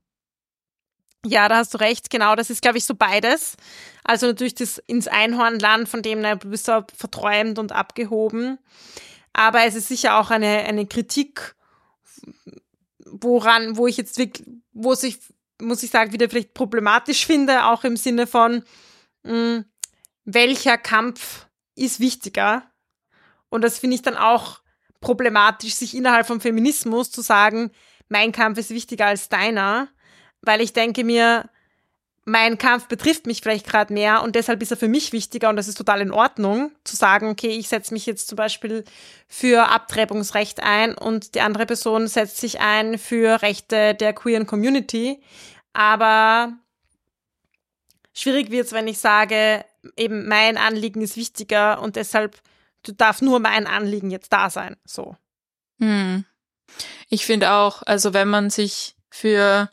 Ja, 1.26 1.50
da 1.50 1.58
hast 1.58 1.74
du 1.74 1.80
recht. 1.80 2.10
Genau, 2.10 2.38
das 2.38 2.52
ist, 2.52 2.62
glaube 2.62 2.78
ich, 2.78 2.86
so 2.86 2.96
beides. 2.96 3.58
Also 4.06 4.28
natürlich 4.28 4.56
das 4.56 4.78
ins 4.78 5.10
Einhornland, 5.10 5.90
von 5.90 6.02
dem 6.02 6.22
na, 6.22 6.36
du 6.36 6.50
bist 6.50 6.70
du 6.70 6.86
verträumt 6.96 7.60
und 7.60 7.74
abgehoben. 7.74 8.60
Aber 9.34 9.64
es 9.64 9.76
ist 9.76 9.88
sicher 9.88 10.18
auch 10.18 10.30
eine, 10.30 10.60
eine 10.60 10.86
Kritik, 10.86 11.56
woran, 13.06 13.78
wo 13.78 13.88
ich 13.88 13.98
jetzt 13.98 14.18
wirklich, 14.18 14.48
wo 14.72 14.96
sich, 14.96 15.20
muss 15.60 15.84
ich 15.84 15.90
sagen, 15.90 16.14
wieder 16.14 16.30
vielleicht 16.30 16.54
problematisch 16.54 17.26
finde, 17.26 17.66
auch 17.66 17.84
im 17.84 17.98
Sinne 17.98 18.28
von, 18.28 18.64
mh, 19.24 19.32
hm, 19.32 19.66
welcher 20.26 20.78
Kampf 20.78 21.48
ist 21.76 22.00
wichtiger? 22.00 22.64
Und 23.50 23.64
das 23.64 23.80
finde 23.80 23.96
ich 23.96 24.02
dann 24.02 24.16
auch 24.16 24.62
problematisch, 25.02 25.76
sich 25.76 25.96
innerhalb 25.96 26.26
vom 26.26 26.40
Feminismus 26.40 27.12
zu 27.12 27.22
sagen, 27.22 27.72
mein 28.08 28.32
Kampf 28.32 28.58
ist 28.58 28.70
wichtiger 28.70 29.08
als 29.08 29.30
deiner, 29.30 29.90
weil 30.42 30.62
ich 30.62 30.74
denke 30.74 31.04
mir, 31.04 31.50
mein 32.26 32.58
Kampf 32.58 32.88
betrifft 32.88 33.28
mich 33.28 33.42
vielleicht 33.42 33.68
gerade 33.68 33.94
mehr 33.94 34.24
und 34.24 34.36
deshalb 34.36 34.62
ist 34.62 34.72
er 34.72 34.78
für 34.78 34.88
mich 34.88 35.12
wichtiger 35.12 35.50
und 35.50 35.58
das 35.58 35.68
ist 35.68 35.78
total 35.78 36.00
in 36.02 36.12
Ordnung, 36.12 36.72
zu 36.84 36.96
sagen, 36.96 37.30
okay, 37.30 37.50
ich 37.50 37.68
setze 37.68 37.94
mich 37.94 38.06
jetzt 38.06 38.30
zum 38.30 38.38
Beispiel 38.38 38.86
für 39.28 39.70
Abtreibungsrecht 39.70 40.64
ein 40.64 40.96
und 40.96 41.36
die 41.36 41.42
andere 41.42 41.66
Person 41.66 42.08
setzt 42.08 42.38
sich 42.38 42.62
ein 42.62 42.98
für 42.98 43.42
Rechte 43.42 43.94
der 43.94 44.14
queeren 44.14 44.48
Community. 44.48 45.22
Aber 45.74 46.54
schwierig 48.14 48.52
wird 48.52 48.68
es, 48.68 48.72
wenn 48.72 48.88
ich 48.88 49.00
sage, 49.00 49.66
eben 49.98 50.28
mein 50.28 50.58
Anliegen 50.58 51.02
ist 51.02 51.18
wichtiger 51.18 51.82
und 51.82 51.98
deshalb 51.98 52.40
darf 52.84 53.22
nur 53.22 53.40
mein 53.40 53.68
Anliegen 53.68 54.12
jetzt 54.12 54.32
da 54.32 54.50
sein. 54.50 54.78
So. 54.86 55.18
Hm. 55.80 56.24
Ich 57.10 57.26
finde 57.26 57.52
auch, 57.52 57.84
also 57.84 58.14
wenn 58.14 58.30
man 58.30 58.50
sich 58.50 58.96
für 59.10 59.70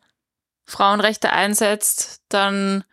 Frauenrechte 0.71 1.33
einsetzt, 1.33 2.23
dann 2.29 2.85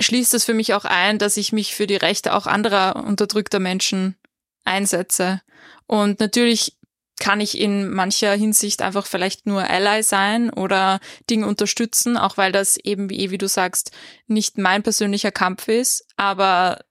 schließt 0.00 0.34
das 0.34 0.44
für 0.44 0.54
mich 0.54 0.74
auch 0.74 0.84
ein, 0.84 1.18
dass 1.18 1.36
ich 1.36 1.52
mich 1.52 1.74
für 1.74 1.86
die 1.86 1.96
Rechte 1.96 2.34
auch 2.34 2.46
anderer 2.46 2.96
unterdrückter 2.96 3.58
Menschen 3.58 4.16
einsetze. 4.64 5.42
Und 5.86 6.20
natürlich 6.20 6.76
kann 7.18 7.40
ich 7.40 7.58
in 7.58 7.90
mancher 7.90 8.32
Hinsicht 8.34 8.80
einfach 8.80 9.06
vielleicht 9.06 9.46
nur 9.46 9.68
Ally 9.68 10.02
sein 10.02 10.50
oder 10.50 11.00
Dinge 11.28 11.46
unterstützen, 11.46 12.16
auch 12.16 12.36
weil 12.36 12.52
das 12.52 12.76
eben, 12.76 13.10
wie, 13.10 13.30
wie 13.30 13.38
du 13.38 13.48
sagst, 13.48 13.90
nicht 14.26 14.56
mein 14.58 14.82
persönlicher 14.82 15.32
Kampf 15.32 15.68
ist, 15.68 16.06
aber 16.16 16.84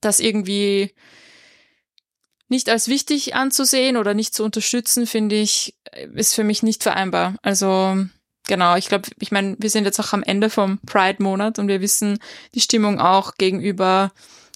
das 0.00 0.20
irgendwie 0.20 0.94
nicht 2.48 2.68
als 2.68 2.88
wichtig 2.88 3.34
anzusehen 3.34 3.96
oder 3.96 4.12
nicht 4.12 4.34
zu 4.34 4.44
unterstützen, 4.44 5.06
finde 5.06 5.36
ich, 5.36 5.76
ist 6.14 6.34
für 6.34 6.44
mich 6.44 6.62
nicht 6.62 6.82
vereinbar. 6.82 7.36
Also 7.42 7.96
genau, 8.46 8.76
ich 8.76 8.88
glaube, 8.88 9.08
ich 9.18 9.32
meine, 9.32 9.56
wir 9.58 9.70
sind 9.70 9.84
jetzt 9.84 10.00
auch 10.00 10.12
am 10.12 10.22
Ende 10.22 10.50
vom 10.50 10.78
Pride-Monat 10.86 11.58
und 11.58 11.68
wir 11.68 11.80
wissen 11.80 12.18
die 12.54 12.60
Stimmung 12.60 13.00
auch 13.00 13.34
gegenüber 13.36 14.12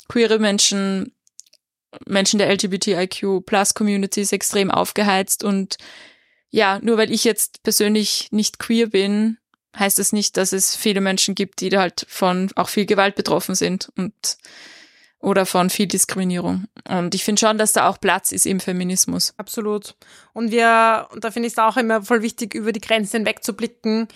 queere 0.08 0.38
Menschen, 0.38 1.12
Menschen 2.06 2.38
der 2.38 2.50
LGBTIQ 2.52 3.44
Plus 3.44 3.74
Community 3.74 4.20
ist 4.20 4.32
extrem 4.32 4.70
aufgeheizt 4.70 5.44
und 5.44 5.76
ja, 6.50 6.78
nur 6.82 6.96
weil 6.96 7.12
ich 7.12 7.24
jetzt 7.24 7.62
persönlich 7.62 8.28
nicht 8.30 8.58
queer 8.58 8.86
bin, 8.86 9.38
heißt 9.78 9.98
es 9.98 10.08
das 10.08 10.12
nicht, 10.12 10.36
dass 10.36 10.52
es 10.52 10.76
viele 10.76 11.00
Menschen 11.00 11.34
gibt, 11.34 11.60
die 11.60 11.76
halt 11.76 12.06
von 12.08 12.50
auch 12.56 12.68
viel 12.68 12.86
Gewalt 12.86 13.16
betroffen 13.16 13.54
sind 13.54 13.90
und 13.96 14.38
oder 15.20 15.46
von 15.46 15.68
viel 15.70 15.86
Diskriminierung. 15.86 16.66
Und 16.88 17.14
ich 17.14 17.24
finde 17.24 17.40
schon, 17.40 17.58
dass 17.58 17.72
da 17.72 17.88
auch 17.88 18.00
Platz 18.00 18.30
ist 18.32 18.46
im 18.46 18.60
Feminismus. 18.60 19.34
Absolut. 19.36 19.96
Und 20.32 20.52
wir, 20.52 21.08
und 21.12 21.24
da 21.24 21.30
finde 21.30 21.48
ich 21.48 21.54
es 21.54 21.58
auch 21.58 21.76
immer 21.76 22.02
voll 22.02 22.22
wichtig, 22.22 22.54
über 22.54 22.72
die 22.72 22.80
Grenzen 22.80 23.18
hinwegzublicken. 23.18 24.08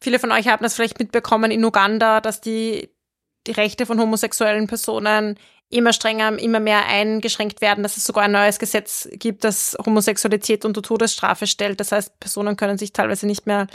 Viele 0.00 0.18
von 0.18 0.32
euch 0.32 0.48
haben 0.48 0.62
das 0.62 0.74
vielleicht 0.74 0.98
mitbekommen 0.98 1.50
in 1.50 1.64
Uganda, 1.64 2.20
dass 2.20 2.40
die, 2.40 2.88
die 3.46 3.52
Rechte 3.52 3.84
von 3.84 4.00
homosexuellen 4.00 4.68
Personen 4.68 5.38
immer 5.70 5.92
strenger, 5.92 6.38
immer 6.38 6.60
mehr 6.60 6.86
eingeschränkt 6.86 7.60
werden, 7.60 7.82
dass 7.82 7.98
es 7.98 8.04
sogar 8.04 8.24
ein 8.24 8.32
neues 8.32 8.58
Gesetz 8.58 9.06
gibt, 9.12 9.44
das 9.44 9.76
Homosexualität 9.84 10.64
unter 10.64 10.80
Todesstrafe 10.80 11.46
stellt. 11.46 11.78
Das 11.78 11.92
heißt, 11.92 12.20
Personen 12.20 12.56
können 12.56 12.78
sich 12.78 12.94
teilweise 12.94 13.26
nicht 13.26 13.46
mehr, 13.46 13.66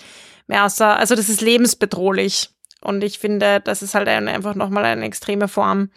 mehr 0.47 0.65
außer, 0.65 0.97
also 0.97 1.13
das 1.13 1.29
ist 1.29 1.41
lebensbedrohlich. 1.41 2.49
Und 2.81 3.03
ich 3.03 3.19
finde, 3.19 3.61
das 3.61 3.83
ist 3.83 3.93
halt 3.93 4.07
ein, 4.07 4.27
einfach 4.27 4.55
nochmal 4.55 4.85
eine 4.85 5.05
extreme 5.05 5.47
Form 5.47 5.89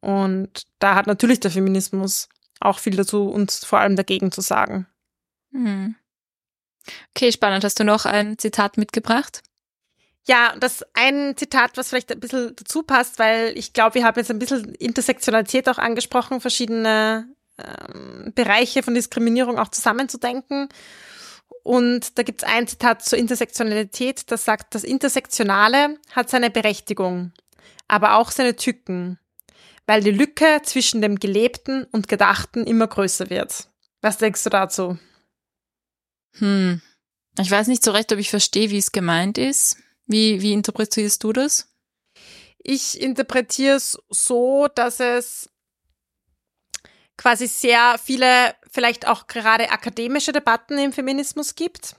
und 0.00 0.64
da 0.78 0.94
hat 0.94 1.06
natürlich 1.06 1.40
der 1.40 1.50
Feminismus 1.50 2.28
auch 2.60 2.78
viel 2.78 2.96
dazu 2.96 3.28
und 3.28 3.50
vor 3.50 3.80
allem 3.80 3.96
dagegen 3.96 4.32
zu 4.32 4.40
sagen. 4.40 4.86
Hm. 5.52 5.94
Okay, 7.14 7.32
spannend. 7.32 7.64
Hast 7.64 7.78
du 7.78 7.84
noch 7.84 8.06
ein 8.06 8.38
Zitat 8.38 8.76
mitgebracht? 8.76 9.42
Ja, 10.26 10.54
das 10.58 10.84
ein 10.94 11.36
Zitat, 11.36 11.76
was 11.76 11.88
vielleicht 11.88 12.12
ein 12.12 12.20
bisschen 12.20 12.54
dazu 12.56 12.82
passt, 12.82 13.18
weil 13.18 13.56
ich 13.56 13.72
glaube, 13.72 13.94
wir 13.94 14.04
haben 14.04 14.18
jetzt 14.18 14.30
ein 14.30 14.38
bisschen 14.38 14.74
Intersektionalität 14.74 15.68
auch 15.68 15.78
angesprochen, 15.78 16.40
verschiedene 16.40 17.26
ähm, 17.58 18.32
Bereiche 18.34 18.82
von 18.82 18.94
Diskriminierung 18.94 19.58
auch 19.58 19.68
zusammenzudenken. 19.68 20.68
Und 21.62 22.18
da 22.18 22.22
gibt 22.22 22.42
es 22.42 22.48
ein 22.48 22.66
Zitat 22.66 23.04
zur 23.04 23.18
Intersektionalität, 23.18 24.30
das 24.30 24.44
sagt, 24.44 24.74
das 24.74 24.84
Intersektionale 24.84 25.98
hat 26.12 26.30
seine 26.30 26.50
Berechtigung, 26.50 27.32
aber 27.86 28.16
auch 28.16 28.30
seine 28.30 28.56
Tücken, 28.56 29.18
weil 29.90 30.04
die 30.04 30.12
Lücke 30.12 30.60
zwischen 30.62 31.02
dem 31.02 31.18
Gelebten 31.18 31.82
und 31.90 32.06
Gedachten 32.06 32.64
immer 32.64 32.86
größer 32.86 33.28
wird. 33.28 33.68
Was 34.02 34.18
denkst 34.18 34.44
du 34.44 34.50
dazu? 34.50 34.98
Hm. 36.38 36.80
Ich 37.40 37.50
weiß 37.50 37.66
nicht 37.66 37.82
so 37.82 37.90
recht, 37.90 38.12
ob 38.12 38.20
ich 38.20 38.30
verstehe, 38.30 38.70
wie 38.70 38.78
es 38.78 38.92
gemeint 38.92 39.36
ist. 39.36 39.78
Wie, 40.06 40.42
wie 40.42 40.52
interpretierst 40.52 41.24
du 41.24 41.32
das? 41.32 41.74
Ich 42.58 43.00
interpretiere 43.00 43.74
es 43.74 43.98
so, 44.10 44.68
dass 44.72 45.00
es 45.00 45.50
quasi 47.16 47.48
sehr 47.48 47.98
viele, 48.00 48.54
vielleicht 48.70 49.08
auch 49.08 49.26
gerade 49.26 49.70
akademische 49.72 50.30
Debatten 50.30 50.78
im 50.78 50.92
Feminismus 50.92 51.56
gibt, 51.56 51.96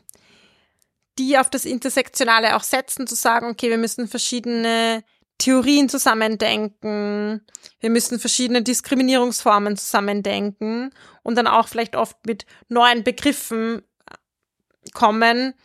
die 1.19 1.37
auf 1.37 1.49
das 1.49 1.65
Intersektionale 1.65 2.55
auch 2.55 2.63
setzen, 2.63 3.05
zu 3.05 3.15
sagen, 3.15 3.47
okay, 3.47 3.69
wir 3.69 3.77
müssen 3.77 4.07
verschiedene 4.07 5.03
Theorien 5.41 5.89
zusammendenken, 5.89 7.41
wir 7.79 7.89
müssen 7.89 8.19
verschiedene 8.19 8.61
Diskriminierungsformen 8.61 9.75
zusammendenken 9.75 10.91
und 11.23 11.35
dann 11.35 11.47
auch 11.47 11.67
vielleicht 11.67 11.95
oft 11.95 12.15
mit 12.27 12.45
neuen 12.69 13.03
Begriffen 13.03 13.81
kommen, 14.93 15.55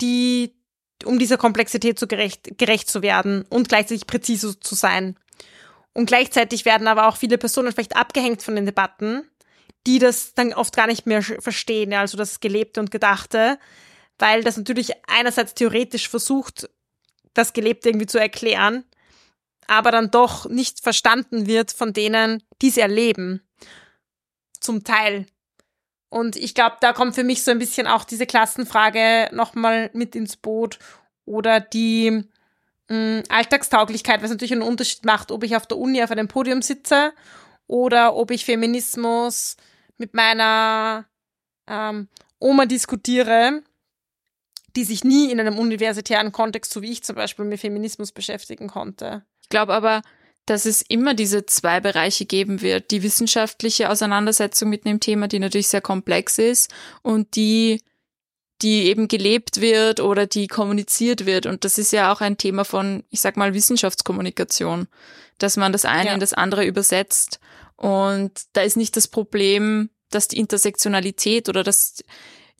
die 0.00 0.56
um 1.04 1.20
dieser 1.20 1.36
Komplexität 1.36 1.96
zu 1.96 2.08
gerecht, 2.08 2.58
gerecht 2.58 2.90
zu 2.90 3.02
werden 3.02 3.44
und 3.48 3.68
gleichzeitig 3.68 4.08
präzise 4.08 4.58
zu 4.58 4.74
sein. 4.74 5.16
Und 5.92 6.06
gleichzeitig 6.06 6.64
werden 6.64 6.88
aber 6.88 7.06
auch 7.06 7.16
viele 7.16 7.38
Personen 7.38 7.70
vielleicht 7.70 7.94
abgehängt 7.94 8.42
von 8.42 8.56
den 8.56 8.66
Debatten, 8.66 9.22
die 9.86 10.00
das 10.00 10.34
dann 10.34 10.52
oft 10.54 10.74
gar 10.74 10.88
nicht 10.88 11.06
mehr 11.06 11.22
verstehen, 11.22 11.94
also 11.94 12.18
das 12.18 12.40
Gelebte 12.40 12.80
und 12.80 12.90
Gedachte, 12.90 13.60
weil 14.18 14.42
das 14.42 14.56
natürlich 14.56 14.90
einerseits 15.06 15.54
theoretisch 15.54 16.08
versucht, 16.08 16.68
das 17.32 17.52
Gelebte 17.52 17.90
irgendwie 17.90 18.06
zu 18.06 18.18
erklären, 18.18 18.84
aber 19.66 19.90
dann 19.90 20.10
doch 20.10 20.48
nicht 20.48 20.80
verstanden 20.80 21.46
wird 21.46 21.72
von 21.72 21.92
denen, 21.92 22.42
die 22.60 22.68
es 22.68 22.76
erleben. 22.76 23.42
Zum 24.60 24.84
Teil. 24.84 25.26
Und 26.10 26.36
ich 26.36 26.54
glaube, 26.54 26.76
da 26.80 26.92
kommt 26.92 27.14
für 27.14 27.24
mich 27.24 27.44
so 27.44 27.50
ein 27.52 27.58
bisschen 27.58 27.86
auch 27.86 28.04
diese 28.04 28.26
Klassenfrage 28.26 29.30
nochmal 29.32 29.90
mit 29.94 30.16
ins 30.16 30.36
Boot 30.36 30.78
oder 31.24 31.60
die 31.60 32.24
mh, 32.88 32.96
mm, 32.96 33.22
Alltagstauglichkeit, 33.28 34.22
was 34.22 34.30
natürlich 34.30 34.52
einen 34.52 34.62
Unterschied 34.62 35.04
macht, 35.04 35.30
ob 35.30 35.44
ich 35.44 35.54
auf 35.54 35.66
der 35.66 35.78
Uni 35.78 36.02
auf 36.02 36.10
einem 36.10 36.28
Podium 36.28 36.62
sitze 36.62 37.12
oder 37.68 38.16
ob 38.16 38.32
ich 38.32 38.44
Feminismus 38.44 39.56
mit 39.96 40.14
meiner 40.14 41.06
ähm, 41.68 42.08
Oma 42.40 42.66
diskutiere, 42.66 43.62
die 44.74 44.84
sich 44.84 45.04
nie 45.04 45.30
in 45.30 45.38
einem 45.38 45.58
universitären 45.58 46.32
Kontext, 46.32 46.72
so 46.72 46.82
wie 46.82 46.90
ich 46.90 47.04
zum 47.04 47.16
Beispiel, 47.16 47.44
mit 47.44 47.60
Feminismus 47.60 48.10
beschäftigen 48.10 48.66
konnte. 48.66 49.24
Ich 49.50 49.52
glaube 49.52 49.74
aber, 49.74 50.02
dass 50.46 50.64
es 50.64 50.80
immer 50.80 51.12
diese 51.12 51.44
zwei 51.44 51.80
Bereiche 51.80 52.24
geben 52.24 52.62
wird. 52.62 52.92
Die 52.92 53.02
wissenschaftliche 53.02 53.90
Auseinandersetzung 53.90 54.70
mit 54.70 54.86
einem 54.86 55.00
Thema, 55.00 55.26
die 55.26 55.40
natürlich 55.40 55.66
sehr 55.66 55.80
komplex 55.80 56.38
ist 56.38 56.72
und 57.02 57.34
die, 57.34 57.82
die 58.62 58.84
eben 58.84 59.08
gelebt 59.08 59.60
wird 59.60 59.98
oder 59.98 60.28
die 60.28 60.46
kommuniziert 60.46 61.26
wird. 61.26 61.46
Und 61.46 61.64
das 61.64 61.78
ist 61.78 61.90
ja 61.90 62.12
auch 62.12 62.20
ein 62.20 62.38
Thema 62.38 62.64
von, 62.64 63.02
ich 63.10 63.20
sag 63.20 63.36
mal, 63.36 63.52
Wissenschaftskommunikation, 63.52 64.86
dass 65.38 65.56
man 65.56 65.72
das 65.72 65.84
eine 65.84 66.10
ja. 66.10 66.14
in 66.14 66.20
das 66.20 66.32
andere 66.32 66.64
übersetzt. 66.64 67.40
Und 67.74 68.30
da 68.52 68.60
ist 68.62 68.76
nicht 68.76 68.96
das 68.96 69.08
Problem, 69.08 69.90
dass 70.10 70.28
die 70.28 70.38
Intersektionalität 70.38 71.48
oder 71.48 71.64
dass 71.64 72.04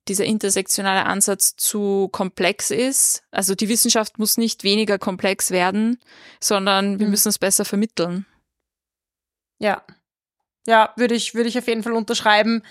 dieser 0.09 0.25
intersektionale 0.25 1.05
Ansatz 1.07 1.57
zu 1.57 2.09
komplex 2.09 2.71
ist. 2.71 3.23
Also 3.31 3.55
die 3.55 3.69
Wissenschaft 3.69 4.19
muss 4.19 4.37
nicht 4.37 4.65
weniger 4.65 4.99
komplex 4.99 5.51
werden, 5.51 5.99
sondern 6.41 6.99
wir 6.99 7.07
mhm. 7.07 7.13
müssen 7.13 7.29
es 7.29 7.39
besser 7.39 7.65
vermitteln. 7.65 8.27
Ja. 9.59 9.83
Ja, 10.67 10.93
würde 10.97 11.15
ich, 11.15 11.35
würde 11.35 11.49
ich 11.49 11.59
auf 11.59 11.67
jeden 11.67 11.83
Fall 11.83 11.93
unterschreiben. 11.93 12.63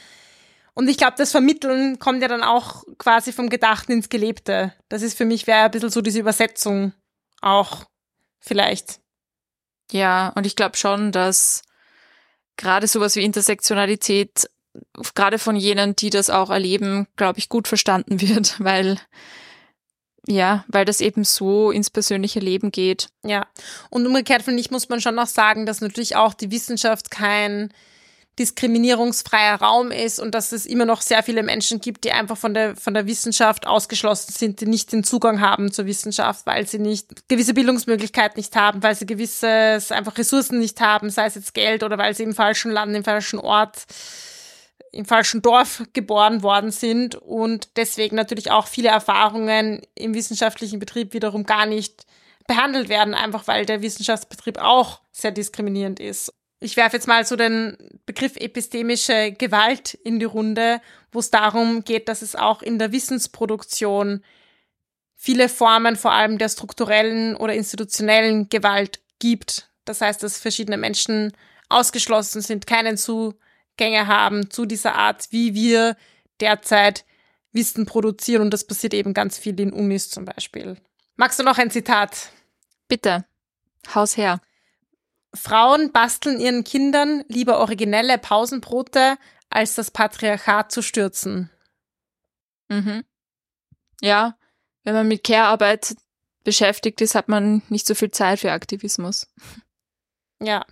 Und 0.74 0.88
ich 0.88 0.98
glaube, 0.98 1.16
das 1.18 1.32
Vermitteln 1.32 2.00
kommt 2.00 2.22
ja 2.22 2.28
dann 2.28 2.44
auch 2.44 2.84
quasi 2.98 3.34
vom 3.34 3.50
Gedachten 3.50 3.92
ins 3.92 4.10
Gelebte. 4.10 4.74
Das 4.88 5.02
ist 5.02 5.18
für 5.18 5.26
mich, 5.26 5.48
wäre 5.48 5.66
ein 5.66 5.72
bisschen 5.72 5.90
so 5.90 6.02
diese 6.02 6.20
Übersetzung 6.20 6.94
auch 7.42 7.86
vielleicht. 8.40 9.00
Ja, 9.92 10.30
und 10.30 10.46
ich 10.46 10.56
glaube 10.56 10.78
schon, 10.78 11.12
dass 11.12 11.64
gerade 12.58 12.88
sowas 12.88 13.16
wie 13.16 13.24
Intersektionalität 13.24 14.50
gerade 15.16 15.40
von 15.40 15.56
jenen, 15.56 15.96
die 15.96 16.10
das 16.10 16.30
auch 16.30 16.50
erleben, 16.50 17.08
glaube 17.16 17.40
ich, 17.40 17.50
gut 17.50 17.68
verstanden 17.68 18.22
wird, 18.22 18.60
weil 18.60 18.98
ja, 20.28 20.64
weil 20.68 20.86
das 20.86 21.02
eben 21.02 21.24
so 21.24 21.72
ins 21.72 21.90
persönliche 21.90 22.40
Leben 22.40 22.72
geht. 22.72 23.10
Ja, 23.24 23.48
und 23.90 24.06
umgekehrt 24.06 24.44
finde 24.44 24.60
ich, 24.60 24.70
muss 24.70 24.90
man 24.90 25.02
schon 25.02 25.16
noch 25.16 25.28
sagen, 25.28 25.66
dass 25.66 25.82
natürlich 25.82 26.16
auch 26.16 26.34
die 26.34 26.52
Wissenschaft 26.52 27.10
kein 27.10 27.74
diskriminierungsfreier 28.40 29.56
Raum 29.56 29.92
ist 29.92 30.20
und 30.20 30.34
dass 30.34 30.54
es 30.54 30.66
immer 30.66 30.86
noch 30.86 31.02
sehr 31.02 31.24
viele 31.24 31.44
Menschen 31.44 31.82
gibt, 31.82 32.06
die 32.06 32.14
einfach 32.14 32.38
von 32.38 32.54
der, 32.54 32.76
von 32.76 32.94
der 32.94 33.06
Wissenschaft 33.06 33.68
ausgeschlossen 33.68 34.32
sind, 34.32 34.62
die 34.62 34.66
nicht 34.66 34.94
den 34.94 35.04
Zugang 35.04 35.42
haben 35.42 35.72
zur 35.74 35.86
Wissenschaft, 35.86 36.46
weil 36.46 36.66
sie 36.66 36.80
nicht 36.80 37.28
gewisse 37.28 37.54
Bildungsmöglichkeiten 37.54 38.38
nicht 38.38 38.56
haben, 38.56 38.82
weil 38.82 38.96
sie 38.96 39.06
gewisse 39.06 39.80
einfach 39.90 40.18
Ressourcen 40.18 40.60
nicht 40.60 40.80
haben, 40.80 41.10
sei 41.10 41.26
es 41.26 41.36
jetzt 41.36 41.54
Geld 41.54 41.84
oder 41.84 41.98
weil 41.98 42.16
sie 42.16 42.24
im 42.24 42.34
falschen 42.34 42.72
Land, 42.72 42.96
im 42.96 43.04
falschen 43.04 43.40
Ort 43.40 43.86
im 44.92 45.06
falschen 45.06 45.42
Dorf 45.42 45.84
geboren 45.94 46.44
worden 46.44 46.72
sind 46.72 47.16
und 47.16 47.70
deswegen 47.78 48.16
natürlich 48.16 48.52
auch 48.52 48.68
viele 48.68 48.90
Erfahrungen 48.90 49.82
im 49.96 50.14
wissenschaftlichen 50.14 50.80
Betrieb 50.80 51.14
wiederum 51.14 51.46
gar 51.46 51.66
nicht 51.66 52.06
behandelt 52.48 52.90
werden, 52.90 53.14
einfach 53.14 53.48
weil 53.48 53.66
der 53.66 53.82
Wissenschaftsbetrieb 53.82 54.58
auch 54.58 55.02
sehr 55.12 55.32
diskriminierend 55.32 56.00
ist. 56.00 56.34
Ich 56.60 56.76
werfe 56.76 56.98
jetzt 56.98 57.08
mal 57.08 57.26
so 57.26 57.36
den 57.36 57.78
Begriff 58.06 58.36
epistemische 58.36 59.32
Gewalt 59.32 59.94
in 59.94 60.20
die 60.20 60.26
Runde, 60.26 60.82
wo 61.12 61.20
es 61.20 61.32
darum 61.32 61.84
geht, 61.84 62.10
dass 62.10 62.22
es 62.22 62.36
auch 62.36 62.62
in 62.62 62.80
der 62.80 62.92
Wissensproduktion 62.92 64.24
viele 65.16 65.48
Formen 65.48 65.96
vor 65.96 66.12
allem 66.12 66.38
der 66.38 66.50
strukturellen 66.50 67.36
oder 67.36 67.54
institutionellen 67.54 68.50
Gewalt 68.50 69.00
gibt. 69.20 69.70
Das 69.86 70.02
heißt, 70.02 70.22
dass 70.24 70.40
verschiedene 70.40 70.78
Menschen 70.78 71.34
ausgeschlossen 71.70 72.42
sind, 72.42 72.68
keinen 72.68 72.98
zu 72.98 73.36
Zugänge 73.80 74.08
haben 74.08 74.50
zu 74.50 74.66
dieser 74.66 74.96
Art, 74.96 75.30
wie 75.32 75.54
wir 75.54 75.96
derzeit 76.42 77.06
Wissen 77.54 77.86
produzieren. 77.86 78.42
Und 78.42 78.52
das 78.52 78.68
passiert 78.68 78.94
eben 78.94 79.14
ganz 79.14 79.38
viel 79.38 79.58
in 79.58 79.72
Unis 79.72 80.10
zum 80.10 80.26
Beispiel. 80.26 80.76
Magst 81.16 81.40
du 81.40 81.44
noch 81.44 81.58
ein 81.58 81.72
Zitat? 81.72 82.30
Bitte. 82.90 83.24
Haus 83.96 84.18
her. 84.18 84.42
Frauen 85.34 85.94
basteln 85.94 86.42
ihren 86.42 86.66
Kindern 86.66 87.24
lieber 87.30 87.60
originelle 87.60 88.18
Pausenbrote, 88.18 89.18
als 89.50 89.76
das 89.76 89.92
Patriarchat 89.92 90.74
zu 90.74 90.82
stürzen. 90.82 91.50
Mhm. 92.68 93.06
Ja, 94.02 94.38
wenn 94.84 94.94
man 94.94 95.08
mit 95.08 95.24
Care-Arbeit 95.24 95.96
beschäftigt 96.44 97.00
ist, 97.00 97.16
hat 97.16 97.30
man 97.30 97.62
nicht 97.70 97.88
so 97.88 97.96
viel 97.96 98.12
Zeit 98.12 98.42
für 98.42 98.52
Aktivismus. 98.52 99.28
Ja, 100.42 100.66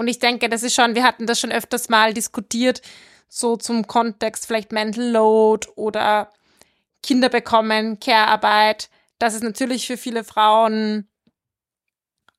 und 0.00 0.08
ich 0.08 0.18
denke, 0.18 0.48
das 0.48 0.62
ist 0.62 0.74
schon, 0.74 0.94
wir 0.94 1.04
hatten 1.04 1.26
das 1.26 1.38
schon 1.38 1.52
öfters 1.52 1.90
mal 1.90 2.14
diskutiert, 2.14 2.80
so 3.28 3.58
zum 3.58 3.86
Kontext 3.86 4.46
vielleicht 4.46 4.72
Mental 4.72 5.10
Load 5.10 5.68
oder 5.76 6.32
Kinder 7.02 7.28
bekommen, 7.28 8.00
Care-Arbeit, 8.00 8.88
dass 9.18 9.34
es 9.34 9.42
natürlich 9.42 9.86
für 9.86 9.98
viele 9.98 10.24
Frauen 10.24 11.06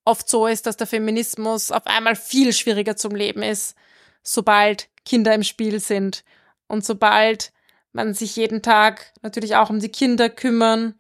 oft 0.06 0.28
so 0.28 0.48
ist, 0.48 0.66
dass 0.66 0.76
der 0.76 0.88
Feminismus 0.88 1.70
auf 1.70 1.86
einmal 1.86 2.16
viel 2.16 2.52
schwieriger 2.52 2.96
zum 2.96 3.14
Leben 3.14 3.44
ist, 3.44 3.76
sobald 4.24 4.90
Kinder 5.06 5.36
im 5.36 5.44
Spiel 5.44 5.80
sind 5.80 6.24
und 6.66 6.84
sobald 6.84 7.54
man 7.94 8.16
sich 8.16 8.38
jeden 8.38 8.64
Tag 8.64 9.14
natürlich 9.22 9.56
auch 9.56 9.70
um 9.70 9.80
die 9.80 9.90
Kinder 9.90 10.32
kümmern 10.32 10.96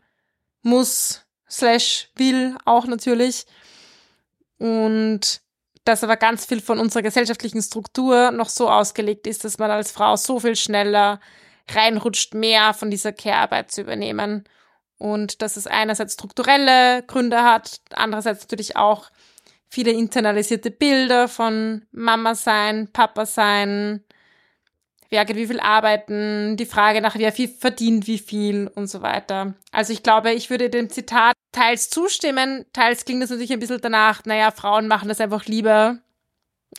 muss, 0.62 1.26
slash 1.50 2.10
will 2.18 2.56
auch 2.66 2.86
natürlich. 2.86 3.48
Und 4.60 5.42
dass 5.84 6.04
aber 6.04 6.18
ganz 6.18 6.46
viel 6.46 6.62
von 6.62 6.80
unserer 6.80 7.02
gesellschaftlichen 7.02 7.62
Struktur 7.62 8.32
noch 8.32 8.50
so 8.50 8.70
ausgelegt 8.70 9.28
ist, 9.28 9.44
dass 9.44 9.58
man 9.58 9.72
als 9.72 9.92
Frau 9.92 10.16
so 10.16 10.40
viel 10.40 10.56
schneller 10.56 11.20
reinrutscht, 11.70 12.34
mehr 12.34 12.74
von 12.74 12.92
dieser 12.92 13.14
Care-Arbeit 13.14 13.72
zu 13.72 13.82
übernehmen. 13.82 14.44
Und 14.98 15.42
dass 15.42 15.58
es 15.58 15.66
einerseits 15.66 16.14
strukturelle 16.14 17.04
Gründe 17.04 17.44
hat, 17.44 17.82
andererseits 17.92 18.44
natürlich 18.44 18.76
auch 18.76 19.10
viele 19.68 19.92
internalisierte 19.92 20.70
Bilder 20.70 21.28
von 21.28 21.88
Mama 21.92 22.36
sein, 22.36 22.90
Papa 22.92 23.26
sein, 23.26 24.04
wer 25.12 25.26
geht 25.26 25.36
wie 25.36 25.48
viel 25.48 25.60
arbeiten, 25.60 26.58
die 26.58 26.66
Frage 26.66 27.02
nach 27.02 27.16
wer 27.16 27.32
viel 27.32 27.50
verdient 27.50 28.08
wie 28.08 28.18
viel 28.18 28.72
und 28.74 28.88
so 28.88 29.02
weiter. 29.02 29.54
Also 29.72 29.94
ich 29.94 30.02
glaube, 30.02 30.32
ich 30.32 30.50
würde 30.50 30.70
dem 30.70 30.90
Zitat 30.90 31.36
teils 31.52 31.90
zustimmen, 31.90 32.66
teils 32.74 33.06
klingt 33.06 33.22
das 33.22 33.30
natürlich 33.30 33.54
ein 33.54 33.60
bisschen 33.60 33.82
danach, 33.82 34.26
naja, 34.26 34.52
Frauen 34.52 34.88
machen 34.88 35.10
das 35.10 35.22
einfach 35.22 35.46
lieber, 35.46 36.00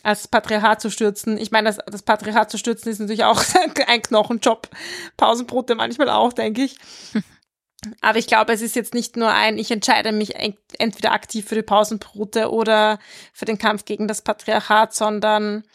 als 0.01 0.27
Patriarchat 0.27 0.81
zu 0.81 0.89
stürzen. 0.89 1.37
Ich 1.37 1.51
meine, 1.51 1.69
das, 1.69 1.77
das 1.85 2.01
Patriarchat 2.01 2.49
zu 2.49 2.57
stürzen 2.57 2.91
ist 2.91 2.99
natürlich 2.99 3.23
auch 3.23 3.41
ein 3.87 4.01
Knochenjob. 4.01 4.67
Pausenbrote 5.15 5.75
manchmal 5.75 6.09
auch, 6.09 6.33
denke 6.33 6.63
ich. 6.63 6.77
Aber 8.01 8.17
ich 8.17 8.27
glaube, 8.27 8.53
es 8.53 8.61
ist 8.61 8.75
jetzt 8.75 8.93
nicht 8.93 9.17
nur 9.17 9.29
ein, 9.29 9.57
ich 9.57 9.69
entscheide 9.69 10.13
mich 10.13 10.35
entweder 10.79 11.11
aktiv 11.11 11.45
für 11.45 11.55
die 11.55 11.63
Pausenbrote 11.63 12.49
oder 12.49 12.97
für 13.33 13.45
den 13.45 13.57
Kampf 13.57 13.85
gegen 13.85 14.07
das 14.07 14.21
Patriarchat, 14.21 14.93
sondern 14.95 15.65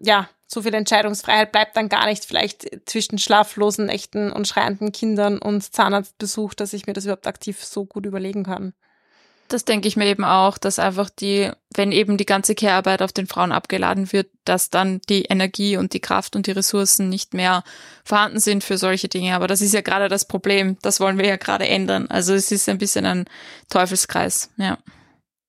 ja, 0.00 0.28
so 0.46 0.62
viel 0.62 0.74
Entscheidungsfreiheit 0.74 1.52
bleibt 1.52 1.76
dann 1.76 1.88
gar 1.88 2.06
nicht 2.06 2.24
vielleicht 2.24 2.68
zwischen 2.86 3.18
schlaflosen 3.18 3.86
Nächten 3.86 4.32
und 4.32 4.48
schreienden 4.48 4.90
Kindern 4.90 5.38
und 5.38 5.62
Zahnarztbesuch, 5.62 6.54
dass 6.54 6.72
ich 6.72 6.86
mir 6.86 6.92
das 6.92 7.04
überhaupt 7.04 7.28
aktiv 7.28 7.64
so 7.64 7.84
gut 7.84 8.04
überlegen 8.04 8.42
kann. 8.42 8.72
Das 9.50 9.64
denke 9.64 9.88
ich 9.88 9.96
mir 9.96 10.06
eben 10.06 10.24
auch, 10.24 10.58
dass 10.58 10.78
einfach 10.78 11.10
die, 11.10 11.50
wenn 11.74 11.90
eben 11.90 12.16
die 12.16 12.26
ganze 12.26 12.54
Care-Arbeit 12.54 13.02
auf 13.02 13.12
den 13.12 13.26
Frauen 13.26 13.50
abgeladen 13.50 14.12
wird, 14.12 14.28
dass 14.44 14.70
dann 14.70 15.00
die 15.08 15.22
Energie 15.22 15.76
und 15.76 15.92
die 15.92 16.00
Kraft 16.00 16.36
und 16.36 16.46
die 16.46 16.52
Ressourcen 16.52 17.08
nicht 17.08 17.34
mehr 17.34 17.64
vorhanden 18.04 18.38
sind 18.38 18.62
für 18.62 18.78
solche 18.78 19.08
Dinge. 19.08 19.34
Aber 19.34 19.48
das 19.48 19.60
ist 19.60 19.74
ja 19.74 19.80
gerade 19.80 20.08
das 20.08 20.24
Problem. 20.24 20.78
Das 20.82 21.00
wollen 21.00 21.18
wir 21.18 21.26
ja 21.26 21.36
gerade 21.36 21.66
ändern. 21.66 22.06
Also 22.08 22.32
es 22.32 22.52
ist 22.52 22.68
ein 22.68 22.78
bisschen 22.78 23.06
ein 23.06 23.24
Teufelskreis, 23.68 24.50
ja. 24.56 24.78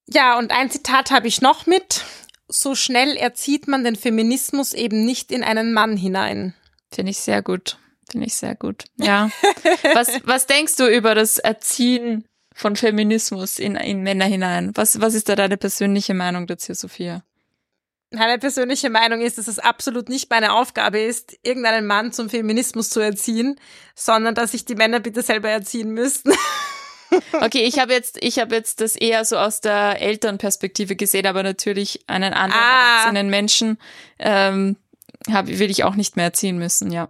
Ja, 0.07 0.37
und 0.37 0.51
ein 0.51 0.71
Zitat 0.71 1.11
habe 1.11 1.27
ich 1.27 1.41
noch 1.41 1.67
mit. 1.67 2.03
So 2.51 2.75
schnell 2.75 3.15
erzieht 3.15 3.67
man 3.67 3.83
den 3.83 3.95
Feminismus 3.95 4.73
eben 4.73 5.05
nicht 5.05 5.31
in 5.31 5.43
einen 5.43 5.73
Mann 5.73 5.97
hinein. 5.97 6.53
Finde 6.93 7.11
ich 7.11 7.19
sehr 7.19 7.41
gut. 7.41 7.77
Finde 8.09 8.27
ich 8.27 8.35
sehr 8.35 8.55
gut. 8.55 8.85
Ja. 8.97 9.29
was, 9.93 10.19
was 10.25 10.47
denkst 10.47 10.75
du 10.75 10.85
über 10.87 11.15
das 11.15 11.37
Erziehen 11.37 12.25
von 12.53 12.75
Feminismus 12.75 13.59
in, 13.59 13.75
in 13.75 14.03
Männer 14.03 14.25
hinein. 14.25 14.71
Was, 14.75 15.01
was 15.01 15.13
ist 15.13 15.29
da 15.29 15.35
deine 15.35 15.57
persönliche 15.57 16.13
Meinung 16.13 16.47
dazu, 16.47 16.73
Sophia? 16.73 17.23
Meine 18.11 18.39
persönliche 18.39 18.89
Meinung 18.89 19.21
ist, 19.21 19.37
dass 19.37 19.47
es 19.47 19.57
absolut 19.57 20.09
nicht 20.09 20.29
meine 20.29 20.53
Aufgabe 20.53 20.99
ist, 20.99 21.37
irgendeinen 21.43 21.87
Mann 21.87 22.11
zum 22.11 22.29
Feminismus 22.29 22.89
zu 22.89 22.99
erziehen, 22.99 23.57
sondern 23.95 24.35
dass 24.35 24.51
sich 24.51 24.65
die 24.65 24.75
Männer 24.75 24.99
bitte 24.99 25.21
selber 25.21 25.49
erziehen 25.49 25.91
müssten. 25.91 26.33
Okay, 27.33 27.63
ich 27.63 27.79
habe 27.79 27.93
jetzt, 27.93 28.17
ich 28.21 28.39
habe 28.39 28.55
jetzt 28.55 28.81
das 28.81 28.95
eher 28.95 29.25
so 29.25 29.37
aus 29.37 29.61
der 29.61 30.01
Elternperspektive 30.01 30.95
gesehen, 30.95 31.25
aber 31.25 31.43
natürlich 31.43 32.03
einen 32.07 32.33
anderen 32.33 32.63
ah. 32.63 32.99
erwachsenen 32.99 33.29
Menschen 33.29 33.77
ähm, 34.19 34.77
hab, 35.29 35.47
will 35.47 35.69
ich 35.69 35.83
auch 35.83 35.95
nicht 35.95 36.15
mehr 36.15 36.25
erziehen 36.25 36.57
müssen, 36.57 36.91
ja. 36.91 37.09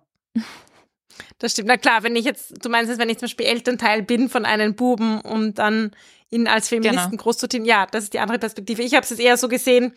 Das 1.40 1.54
stimmt. 1.54 1.68
Na 1.68 1.78
klar, 1.78 2.04
wenn 2.04 2.16
ich 2.16 2.26
jetzt, 2.26 2.64
du 2.64 2.70
meinst 2.70 2.90
jetzt, 2.90 3.00
wenn 3.00 3.10
ich 3.10 3.18
zum 3.18 3.26
Beispiel 3.26 3.46
Elternteil 3.48 4.04
bin 4.04 4.30
von 4.30 4.46
einem 4.46 4.76
Buben 4.76 5.22
und 5.22 5.60
dann 5.60 5.92
ihn 6.30 6.48
als 6.48 6.70
Feministen 6.70 7.12
genau. 7.12 7.24
großzuziehen, 7.24 7.66
ja, 7.66 7.88
das 7.88 8.06
ist 8.06 8.14
die 8.14 8.20
andere 8.20 8.40
Perspektive. 8.40 8.82
Ich 8.82 8.94
habe 8.94 9.04
es 9.04 9.10
jetzt 9.10 9.20
eher 9.20 9.38
so 9.38 9.48
gesehen, 9.48 9.94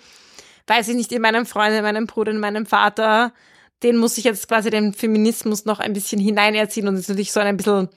weiß 0.66 0.88
ich 0.88 0.96
nicht, 0.96 1.12
in 1.12 1.22
meinem 1.22 1.46
Freund, 1.46 1.74
in 1.74 1.82
meinem 1.82 2.06
Bruder, 2.06 2.32
in 2.32 2.40
meinem 2.40 2.66
Vater, 2.66 3.32
den 3.82 3.96
muss 3.96 4.18
ich 4.18 4.24
jetzt 4.24 4.48
quasi 4.48 4.70
den 4.70 4.94
Feminismus 4.94 5.64
noch 5.64 5.80
ein 5.80 5.92
bisschen 5.92 6.20
hineinerziehen 6.20 6.88
und 6.88 6.94
das 6.94 7.02
ist 7.02 7.08
natürlich 7.08 7.32
so 7.32 7.40
ein 7.40 7.56
bisschen, 7.56 7.88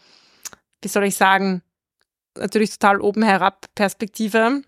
wie 0.82 0.88
soll 0.88 1.06
ich 1.06 1.16
sagen, 1.16 1.62
natürlich 2.40 2.72
total 2.72 3.02
oben 3.02 3.24
herab 3.24 3.66
Perspektive. 3.76 4.64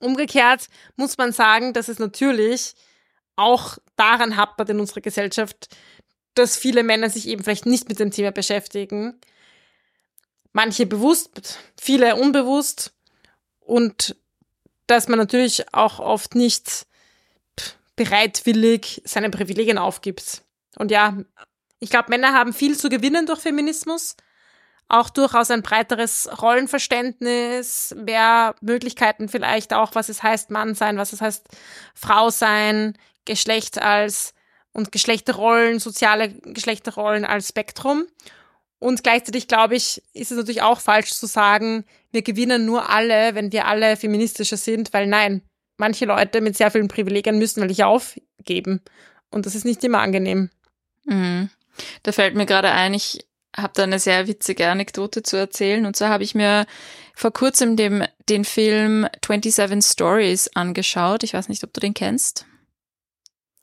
Umgekehrt 0.00 0.68
muss 0.96 1.16
man 1.18 1.32
sagen, 1.32 1.72
dass 1.72 1.88
es 1.88 1.98
natürlich 1.98 2.74
auch 3.36 3.78
daran 3.96 4.36
hapert 4.36 4.68
in 4.70 4.80
unserer 4.80 5.00
Gesellschaft, 5.00 5.68
dass 6.34 6.56
viele 6.56 6.82
Männer 6.82 7.10
sich 7.10 7.28
eben 7.28 7.42
vielleicht 7.42 7.66
nicht 7.66 7.88
mit 7.88 7.98
dem 7.98 8.10
Thema 8.10 8.32
beschäftigen. 8.32 9.18
Manche 10.52 10.86
bewusst, 10.86 11.58
viele 11.80 12.16
unbewusst. 12.16 12.92
Und 13.60 14.16
dass 14.86 15.08
man 15.08 15.18
natürlich 15.18 15.72
auch 15.74 16.00
oft 16.00 16.34
nicht 16.34 16.86
bereitwillig 17.96 19.02
seine 19.04 19.30
Privilegien 19.30 19.78
aufgibt. 19.78 20.42
Und 20.76 20.90
ja, 20.90 21.18
ich 21.80 21.90
glaube, 21.90 22.10
Männer 22.10 22.32
haben 22.32 22.52
viel 22.52 22.76
zu 22.76 22.88
gewinnen 22.88 23.26
durch 23.26 23.40
Feminismus. 23.40 24.16
Auch 24.88 25.10
durchaus 25.10 25.50
ein 25.50 25.62
breiteres 25.62 26.28
Rollenverständnis, 26.40 27.94
mehr 27.96 28.54
Möglichkeiten 28.62 29.28
vielleicht 29.28 29.74
auch, 29.74 29.94
was 29.94 30.08
es 30.08 30.22
heißt 30.22 30.50
Mann 30.50 30.74
sein, 30.74 30.96
was 30.96 31.12
es 31.12 31.20
heißt 31.20 31.46
Frau 31.94 32.30
sein, 32.30 32.96
Geschlecht 33.26 33.80
als 33.80 34.34
und 34.72 34.92
Geschlechterrollen, 34.92 35.78
soziale 35.78 36.30
Geschlechterrollen 36.30 37.24
als 37.24 37.48
Spektrum. 37.48 38.06
Und 38.78 39.02
gleichzeitig, 39.02 39.48
glaube 39.48 39.74
ich, 39.74 40.02
ist 40.14 40.30
es 40.30 40.36
natürlich 40.36 40.62
auch 40.62 40.80
falsch 40.80 41.10
zu 41.10 41.26
sagen, 41.26 41.84
wir 42.12 42.22
gewinnen 42.22 42.64
nur 42.64 42.88
alle, 42.88 43.34
wenn 43.34 43.52
wir 43.52 43.66
alle 43.66 43.96
feministischer 43.96 44.56
sind, 44.56 44.92
weil 44.92 45.06
nein, 45.06 45.42
manche 45.76 46.04
Leute 46.04 46.40
mit 46.40 46.56
sehr 46.56 46.70
vielen 46.70 46.88
Privilegien 46.88 47.38
müssen 47.38 47.60
weil 47.60 47.70
ich 47.70 47.84
aufgeben. 47.84 48.80
Und 49.30 49.46
das 49.46 49.54
ist 49.54 49.64
nicht 49.64 49.82
immer 49.84 49.98
angenehm. 49.98 50.50
Mhm. 51.04 51.50
Da 52.02 52.12
fällt 52.12 52.34
mir 52.34 52.46
gerade 52.46 52.70
ein, 52.70 52.94
ich 52.94 53.27
habe 53.58 53.72
da 53.74 53.82
eine 53.82 53.98
sehr 53.98 54.26
witzige 54.26 54.68
Anekdote 54.68 55.22
zu 55.22 55.36
erzählen. 55.36 55.84
Und 55.84 55.96
zwar 55.96 56.08
habe 56.08 56.24
ich 56.24 56.34
mir 56.34 56.66
vor 57.14 57.32
kurzem 57.32 57.76
dem, 57.76 58.04
den 58.28 58.44
Film 58.44 59.06
27 59.26 59.84
Stories 59.84 60.48
angeschaut. 60.54 61.24
Ich 61.24 61.34
weiß 61.34 61.48
nicht, 61.48 61.64
ob 61.64 61.72
du 61.72 61.80
den 61.80 61.94
kennst. 61.94 62.46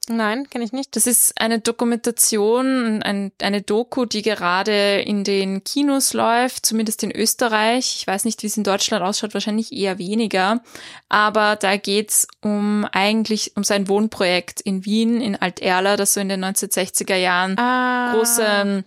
Nein, 0.07 0.47
kenne 0.49 0.63
ich 0.63 0.71
nicht. 0.71 0.95
Das 0.95 1.07
ist 1.07 1.33
eine 1.39 1.59
Dokumentation, 1.59 3.01
ein, 3.01 3.31
eine 3.41 3.61
Doku, 3.61 4.05
die 4.05 4.21
gerade 4.21 4.99
in 4.99 5.23
den 5.23 5.63
Kinos 5.63 6.13
läuft, 6.13 6.65
zumindest 6.65 7.01
in 7.01 7.11
Österreich. 7.11 7.95
Ich 7.97 8.05
weiß 8.05 8.25
nicht, 8.25 8.43
wie 8.43 8.47
es 8.47 8.57
in 8.57 8.63
Deutschland 8.63 9.03
ausschaut, 9.03 9.33
wahrscheinlich 9.33 9.73
eher 9.73 9.97
weniger. 9.97 10.61
Aber 11.09 11.55
da 11.55 11.77
geht's 11.77 12.27
um 12.41 12.85
eigentlich 12.91 13.53
um 13.55 13.63
sein 13.63 13.87
Wohnprojekt 13.87 14.61
in 14.61 14.85
Wien, 14.85 15.21
in 15.21 15.35
Alterla, 15.35 15.97
das 15.97 16.13
so 16.13 16.19
in 16.19 16.29
den 16.29 16.45
1960er 16.45 17.15
Jahren 17.15 17.57
ah. 17.57 18.13
große 18.13 18.83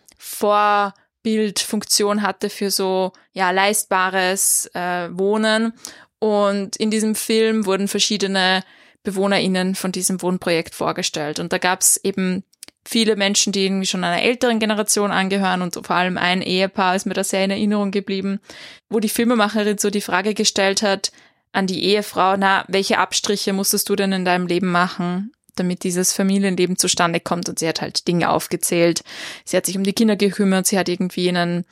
Vorbildfunktion 1.23 2.23
hatte 2.23 2.51
für 2.51 2.71
so 2.71 3.13
ja 3.33 3.51
leistbares 3.51 4.71
äh, 4.75 5.09
Wohnen. 5.13 5.73
Und 6.19 6.77
in 6.77 6.91
diesem 6.91 7.15
Film 7.15 7.67
wurden 7.67 7.89
verschiedene 7.89 8.65
BewohnerInnen 9.05 9.75
von 9.75 9.93
diesem 9.93 10.21
Wohnprojekt 10.23 10.75
vorgestellt. 10.75 11.39
Und 11.39 11.53
da 11.53 11.59
gab 11.59 11.81
es 11.81 11.99
eben 12.03 12.43
viele 12.85 13.17
Menschen, 13.17 13.53
die 13.53 13.67
irgendwie 13.67 13.87
schon 13.87 14.03
einer 14.03 14.23
älteren 14.23 14.59
Generation 14.59 15.11
angehören 15.11 15.63
und 15.63 15.75
vor 15.75 15.97
allem 15.97 16.17
ein 16.17 16.43
Ehepaar 16.43 16.97
ist 16.97 17.07
mir 17.07 17.15
da 17.15 17.23
sehr 17.23 17.45
in 17.45 17.51
Erinnerung 17.51 17.91
geblieben, 17.91 18.41
wo 18.89 18.99
die 18.99 19.11
Filmemacherin 19.11 19.79
so 19.79 19.91
die 19.91 20.01
Frage 20.01 20.33
gestellt 20.35 20.83
hat 20.83 21.13
an 21.53 21.67
die 21.67 21.85
Ehefrau, 21.85 22.37
na, 22.37 22.65
welche 22.69 22.99
Abstriche 22.99 23.53
musstest 23.53 23.89
du 23.89 23.97
denn 23.97 24.13
in 24.13 24.25
deinem 24.25 24.47
Leben 24.47 24.71
machen, 24.71 25.33
damit 25.59 25.85
dieses 25.85 26.13
Familienleben 26.13 26.77
zustande 26.77 27.21
kommt? 27.21 27.49
Und 27.49 27.59
sie 27.59 27.69
hat 27.69 27.81
halt 27.81 28.07
Dinge 28.09 28.31
aufgezählt. 28.31 29.03
Sie 29.45 29.57
hat 29.57 29.67
sich 29.67 29.77
um 29.77 29.85
die 29.85 29.93
Kinder 29.93 30.17
gekümmert, 30.17 30.67
sie 30.67 30.79
hat 30.79 30.89
irgendwie 30.89 31.29
einen 31.29 31.65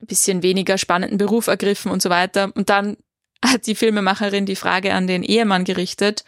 bisschen 0.00 0.42
weniger 0.42 0.78
spannenden 0.78 1.18
Beruf 1.18 1.48
ergriffen 1.48 1.90
und 1.90 2.02
so 2.02 2.10
weiter. 2.10 2.52
Und 2.54 2.70
dann 2.70 2.96
hat 3.44 3.66
die 3.66 3.74
Filmemacherin 3.74 4.46
die 4.46 4.56
Frage 4.56 4.94
an 4.94 5.06
den 5.06 5.22
Ehemann 5.22 5.64
gerichtet, 5.64 6.24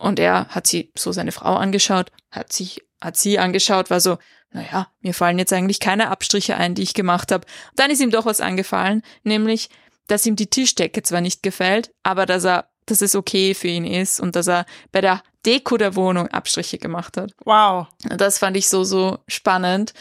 und 0.00 0.18
er 0.18 0.48
hat 0.48 0.66
sie 0.66 0.90
so 0.96 1.12
seine 1.12 1.30
Frau 1.30 1.56
angeschaut, 1.56 2.10
hat 2.30 2.54
sich, 2.54 2.82
hat 3.02 3.18
sie 3.18 3.38
angeschaut, 3.38 3.90
war 3.90 4.00
so, 4.00 4.16
naja, 4.50 4.90
mir 5.02 5.12
fallen 5.12 5.38
jetzt 5.38 5.52
eigentlich 5.52 5.78
keine 5.78 6.08
Abstriche 6.08 6.56
ein, 6.56 6.74
die 6.74 6.82
ich 6.82 6.94
gemacht 6.94 7.30
habe. 7.30 7.46
Dann 7.76 7.90
ist 7.90 8.00
ihm 8.00 8.10
doch 8.10 8.24
was 8.24 8.40
angefallen, 8.40 9.02
nämlich, 9.24 9.68
dass 10.06 10.24
ihm 10.24 10.36
die 10.36 10.48
Tischdecke 10.48 11.02
zwar 11.02 11.20
nicht 11.20 11.42
gefällt, 11.42 11.92
aber 12.02 12.24
dass 12.24 12.44
er, 12.44 12.70
dass 12.90 13.00
es 13.00 13.14
okay 13.14 13.54
für 13.54 13.68
ihn 13.68 13.84
ist 13.84 14.20
und 14.20 14.36
dass 14.36 14.48
er 14.48 14.66
bei 14.92 15.00
der 15.00 15.22
Deko 15.46 15.76
der 15.76 15.96
Wohnung 15.96 16.28
Abstriche 16.28 16.78
gemacht 16.78 17.16
hat. 17.16 17.32
Wow. 17.44 17.86
Das 18.04 18.38
fand 18.38 18.56
ich 18.56 18.68
so, 18.68 18.84
so 18.84 19.18
spannend. 19.26 19.94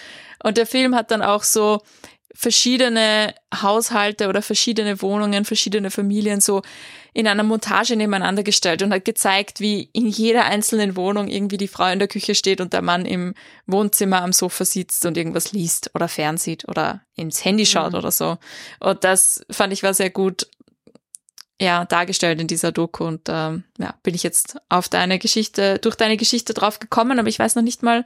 Und 0.43 0.57
der 0.57 0.65
Film 0.65 0.95
hat 0.95 1.11
dann 1.11 1.21
auch 1.21 1.43
so 1.43 1.81
verschiedene 2.33 3.33
Haushalte 3.53 4.29
oder 4.29 4.41
verschiedene 4.41 5.01
Wohnungen, 5.01 5.45
verschiedene 5.45 5.91
Familien 5.91 6.39
so 6.41 6.61
in 7.13 7.27
einer 7.27 7.43
Montage 7.43 7.95
nebeneinander 7.95 8.43
gestellt 8.43 8.81
und 8.83 8.93
hat 8.93 9.03
gezeigt, 9.03 9.59
wie 9.59 9.89
in 9.93 10.07
jeder 10.07 10.45
einzelnen 10.45 10.95
Wohnung 10.95 11.27
irgendwie 11.27 11.57
die 11.57 11.67
Frau 11.67 11.91
in 11.91 11.99
der 11.99 12.07
Küche 12.07 12.35
steht 12.35 12.61
und 12.61 12.71
der 12.71 12.81
Mann 12.81 13.05
im 13.05 13.33
Wohnzimmer 13.65 14.21
am 14.21 14.31
Sofa 14.31 14.63
sitzt 14.63 15.05
und 15.05 15.17
irgendwas 15.17 15.51
liest 15.51 15.91
oder 15.95 16.07
fernsieht 16.07 16.67
oder 16.67 17.01
ins 17.15 17.43
Handy 17.43 17.65
schaut 17.65 17.93
mhm. 17.93 17.97
oder 17.97 18.11
so. 18.11 18.37
Und 18.79 19.03
das 19.03 19.43
fand 19.49 19.73
ich 19.73 19.83
war 19.83 19.93
sehr 19.93 20.11
gut 20.11 20.47
ja, 21.61 21.85
dargestellt 21.85 22.39
in 22.39 22.47
dieser 22.47 22.71
Doku 22.71 23.05
und 23.05 23.27
ähm, 23.27 23.63
ja, 23.77 23.93
bin 24.03 24.15
ich 24.15 24.23
jetzt 24.23 24.57
auf 24.69 24.87
deine 24.87 25.19
Geschichte, 25.19 25.79
durch 25.79 25.95
deine 25.95 26.17
Geschichte 26.17 26.53
drauf 26.53 26.79
gekommen, 26.79 27.19
aber 27.19 27.27
ich 27.27 27.39
weiß 27.39 27.55
noch 27.55 27.63
nicht 27.63 27.83
mal, 27.83 28.03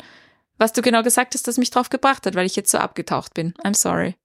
was 0.57 0.73
du 0.73 0.81
genau 0.81 1.03
gesagt 1.03 1.33
hast, 1.35 1.47
das 1.47 1.57
mich 1.57 1.69
drauf 1.71 1.89
gebracht 1.89 2.25
hat, 2.25 2.35
weil 2.35 2.45
ich 2.45 2.55
jetzt 2.55 2.71
so 2.71 2.77
abgetaucht 2.77 3.33
bin. 3.33 3.53
I'm 3.63 3.75
sorry. 3.75 4.15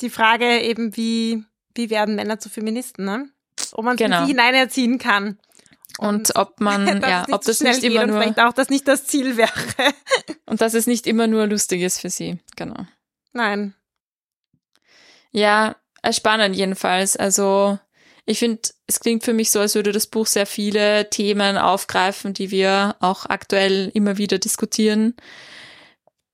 Die 0.00 0.10
Frage 0.10 0.60
eben, 0.60 0.96
wie, 0.96 1.44
wie 1.74 1.90
werden 1.90 2.14
Männer 2.14 2.38
zu 2.38 2.48
Feministen, 2.48 3.04
ne? 3.04 3.28
ob 3.72 3.84
man 3.84 3.96
genau. 3.96 4.22
sie 4.22 4.28
hineinerziehen 4.28 4.98
kann. 4.98 5.38
Und 5.98 6.36
ob 6.36 6.60
man, 6.60 7.02
ja, 7.02 7.26
ob 7.30 7.42
das 7.42 7.60
nicht 7.60 7.82
immer 7.82 8.06
nur. 8.06 8.20
Vielleicht 8.20 8.40
auch, 8.40 8.52
dass 8.52 8.70
nicht 8.70 8.88
das 8.88 9.06
Ziel 9.06 9.36
wäre. 9.36 9.50
und 10.46 10.60
dass 10.60 10.74
es 10.74 10.86
nicht 10.86 11.06
immer 11.06 11.26
nur 11.26 11.46
lustig 11.46 11.82
ist 11.82 12.00
für 12.00 12.10
sie. 12.10 12.38
Genau. 12.56 12.86
Nein. 13.32 13.74
Ja, 15.32 15.76
spannend 16.10 16.56
jedenfalls. 16.56 17.16
Also, 17.16 17.78
ich 18.24 18.38
finde, 18.38 18.62
es 18.86 19.00
klingt 19.00 19.24
für 19.24 19.32
mich 19.32 19.50
so, 19.50 19.58
als 19.58 19.74
würde 19.74 19.92
das 19.92 20.06
Buch 20.06 20.26
sehr 20.26 20.46
viele 20.46 21.10
Themen 21.10 21.58
aufgreifen, 21.58 22.34
die 22.34 22.50
wir 22.50 22.96
auch 23.00 23.26
aktuell 23.26 23.90
immer 23.94 24.16
wieder 24.16 24.38
diskutieren. 24.38 25.14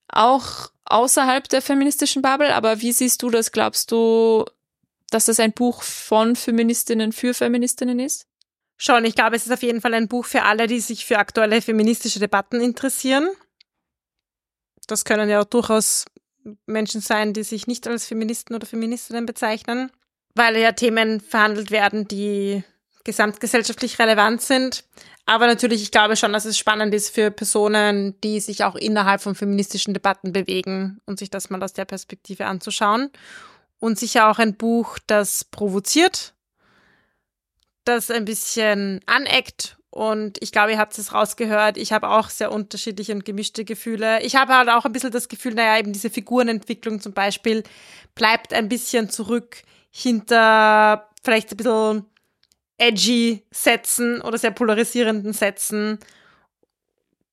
Auch 0.08 0.70
außerhalb 0.84 1.48
der 1.48 1.62
feministischen 1.62 2.22
Bubble. 2.22 2.54
Aber 2.54 2.80
wie 2.80 2.92
siehst 2.92 3.22
du 3.22 3.30
das? 3.30 3.52
Glaubst 3.52 3.90
du, 3.90 4.44
dass 5.10 5.26
das 5.26 5.40
ein 5.40 5.52
Buch 5.52 5.82
von 5.82 6.36
Feministinnen 6.36 7.12
für 7.12 7.32
Feministinnen 7.32 7.98
ist? 7.98 8.26
Schon, 8.76 9.04
ich 9.04 9.14
glaube, 9.14 9.36
es 9.36 9.46
ist 9.46 9.52
auf 9.52 9.62
jeden 9.62 9.80
Fall 9.80 9.94
ein 9.94 10.08
Buch 10.08 10.24
für 10.24 10.42
alle, 10.42 10.66
die 10.66 10.80
sich 10.80 11.04
für 11.04 11.18
aktuelle 11.18 11.60
feministische 11.62 12.20
Debatten 12.20 12.60
interessieren. 12.60 13.28
Das 14.86 15.04
können 15.04 15.28
ja 15.28 15.40
auch 15.40 15.44
durchaus 15.44 16.04
Menschen 16.66 17.00
sein, 17.00 17.32
die 17.32 17.42
sich 17.42 17.66
nicht 17.66 17.86
als 17.88 18.06
Feministen 18.06 18.54
oder 18.54 18.66
Feministinnen 18.66 19.26
bezeichnen, 19.26 19.90
weil 20.38 20.56
ja 20.56 20.72
Themen 20.72 21.20
verhandelt 21.20 21.70
werden, 21.70 22.08
die 22.08 22.64
gesamtgesellschaftlich 23.04 23.98
relevant 23.98 24.40
sind. 24.40 24.84
Aber 25.26 25.46
natürlich, 25.46 25.82
ich 25.82 25.90
glaube 25.90 26.16
schon, 26.16 26.32
dass 26.32 26.46
es 26.46 26.56
spannend 26.56 26.94
ist 26.94 27.14
für 27.14 27.30
Personen, 27.30 28.18
die 28.22 28.40
sich 28.40 28.64
auch 28.64 28.76
innerhalb 28.76 29.20
von 29.20 29.34
feministischen 29.34 29.92
Debatten 29.92 30.32
bewegen 30.32 31.00
und 31.04 31.18
sich 31.18 31.28
das 31.28 31.50
mal 31.50 31.62
aus 31.62 31.74
der 31.74 31.84
Perspektive 31.84 32.46
anzuschauen. 32.46 33.10
Und 33.78 33.98
sicher 33.98 34.30
auch 34.30 34.38
ein 34.38 34.56
Buch, 34.56 34.98
das 35.06 35.44
provoziert, 35.44 36.34
das 37.84 38.10
ein 38.10 38.24
bisschen 38.24 39.00
aneckt. 39.06 39.76
Und 39.90 40.38
ich 40.42 40.52
glaube, 40.52 40.72
ihr 40.72 40.78
habt 40.78 40.96
es 40.98 41.12
rausgehört. 41.12 41.76
Ich 41.76 41.92
habe 41.92 42.08
auch 42.08 42.30
sehr 42.30 42.52
unterschiedliche 42.52 43.12
und 43.12 43.24
gemischte 43.24 43.64
Gefühle. 43.64 44.22
Ich 44.22 44.36
habe 44.36 44.56
halt 44.56 44.68
auch 44.68 44.84
ein 44.84 44.92
bisschen 44.92 45.12
das 45.12 45.28
Gefühl, 45.28 45.54
naja, 45.54 45.78
eben 45.78 45.92
diese 45.92 46.10
Figurenentwicklung 46.10 47.00
zum 47.00 47.12
Beispiel 47.12 47.64
bleibt 48.14 48.52
ein 48.52 48.68
bisschen 48.68 49.10
zurück 49.10 49.62
hinter 49.90 51.10
vielleicht 51.22 51.50
ein 51.50 51.56
bisschen 51.56 52.06
edgy 52.78 53.44
Sätzen 53.50 54.20
oder 54.20 54.38
sehr 54.38 54.52
polarisierenden 54.52 55.32
Sätzen, 55.32 55.98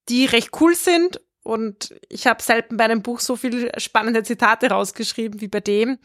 die 0.09 0.25
recht 0.25 0.49
cool 0.59 0.75
sind. 0.75 1.21
Und 1.43 1.93
ich 2.09 2.25
habe 2.25 2.41
selten 2.41 2.77
bei 2.77 2.85
einem 2.85 3.03
Buch 3.03 3.19
so 3.19 3.35
viele 3.35 3.71
spannende 3.79 4.23
Zitate 4.23 4.69
rausgeschrieben 4.69 5.41
wie 5.41 5.47
bei 5.47 5.59
dem. 5.59 5.99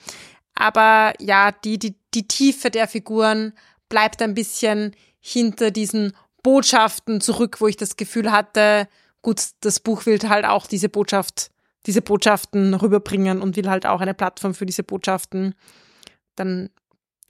Aber 0.55 1.15
ja, 1.19 1.53
die, 1.53 1.79
die, 1.79 1.97
die 2.13 2.29
Tiefe 2.29 2.71
der 2.71 2.87
Figuren 2.87 3.55
bleibt 3.89 4.21
ein 4.21 4.35
bisschen 4.35 4.95
hinter 5.19 5.71
diesen 5.71 6.13
Botschaften 6.43 7.21
zurück, 7.21 7.61
wo 7.61 7.69
ich 7.69 7.77
das 7.77 7.97
Gefühl 7.97 8.31
hatte, 8.31 8.89
gut, 9.23 9.41
das 9.61 9.81
Buch 9.81 10.07
will 10.07 10.19
halt 10.29 10.45
auch 10.45 10.67
diese 10.67 10.89
Botschaft, 10.89 11.51
diese 11.87 12.03
Botschaften 12.03 12.75
rüberbringen 12.75 13.41
und 13.41 13.57
will 13.57 13.69
halt 13.69 13.87
auch 13.87 14.01
eine 14.01 14.15
Plattform 14.15 14.55
für 14.55 14.67
diese 14.67 14.83
Botschaften. 14.83 15.55
Dann 16.41 16.71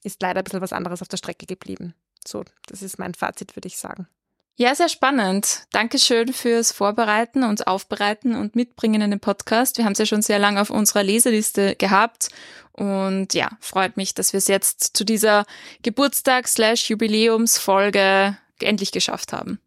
ist 0.03 0.23
leider 0.23 0.41
ein 0.41 0.45
bisschen 0.45 0.63
was 0.63 0.73
anderes 0.73 1.03
auf 1.03 1.09
der 1.09 1.19
Strecke 1.19 1.47
geblieben. 1.47 1.95
So, 2.27 2.45
das 2.67 2.83
ist 2.83 2.99
mein 2.99 3.15
Fazit, 3.15 3.55
würde 3.57 3.69
ich 3.69 3.79
sagen. 3.79 4.09
Ja, 4.57 4.75
sehr 4.75 4.89
spannend. 4.91 5.65
Dankeschön 5.73 6.35
fürs 6.35 6.71
Vorbereiten 6.71 7.45
und 7.45 7.67
Aufbereiten 7.67 8.35
und 8.35 8.57
Mitbringen 8.57 9.01
in 9.01 9.11
den 9.11 9.21
Podcast. 9.21 9.79
Wir 9.79 9.87
haben 9.87 9.93
es 9.93 9.99
ja 9.99 10.07
schon 10.07 10.23
sehr 10.23 10.39
lange 10.39 10.61
auf 10.61 10.69
unserer 10.69 11.03
Leseliste 11.03 11.77
gehabt. 11.77 12.29
Und 12.73 13.33
ja, 13.33 13.49
freut 13.61 13.97
mich, 13.97 14.13
dass 14.15 14.35
wir 14.35 14.39
es 14.39 14.49
jetzt 14.49 14.95
zu 14.97 15.05
dieser 15.05 15.47
Geburtstags-Jubiläumsfolge 15.83 18.37
endlich 18.61 18.93
geschafft 18.93 19.33
haben. 19.33 19.61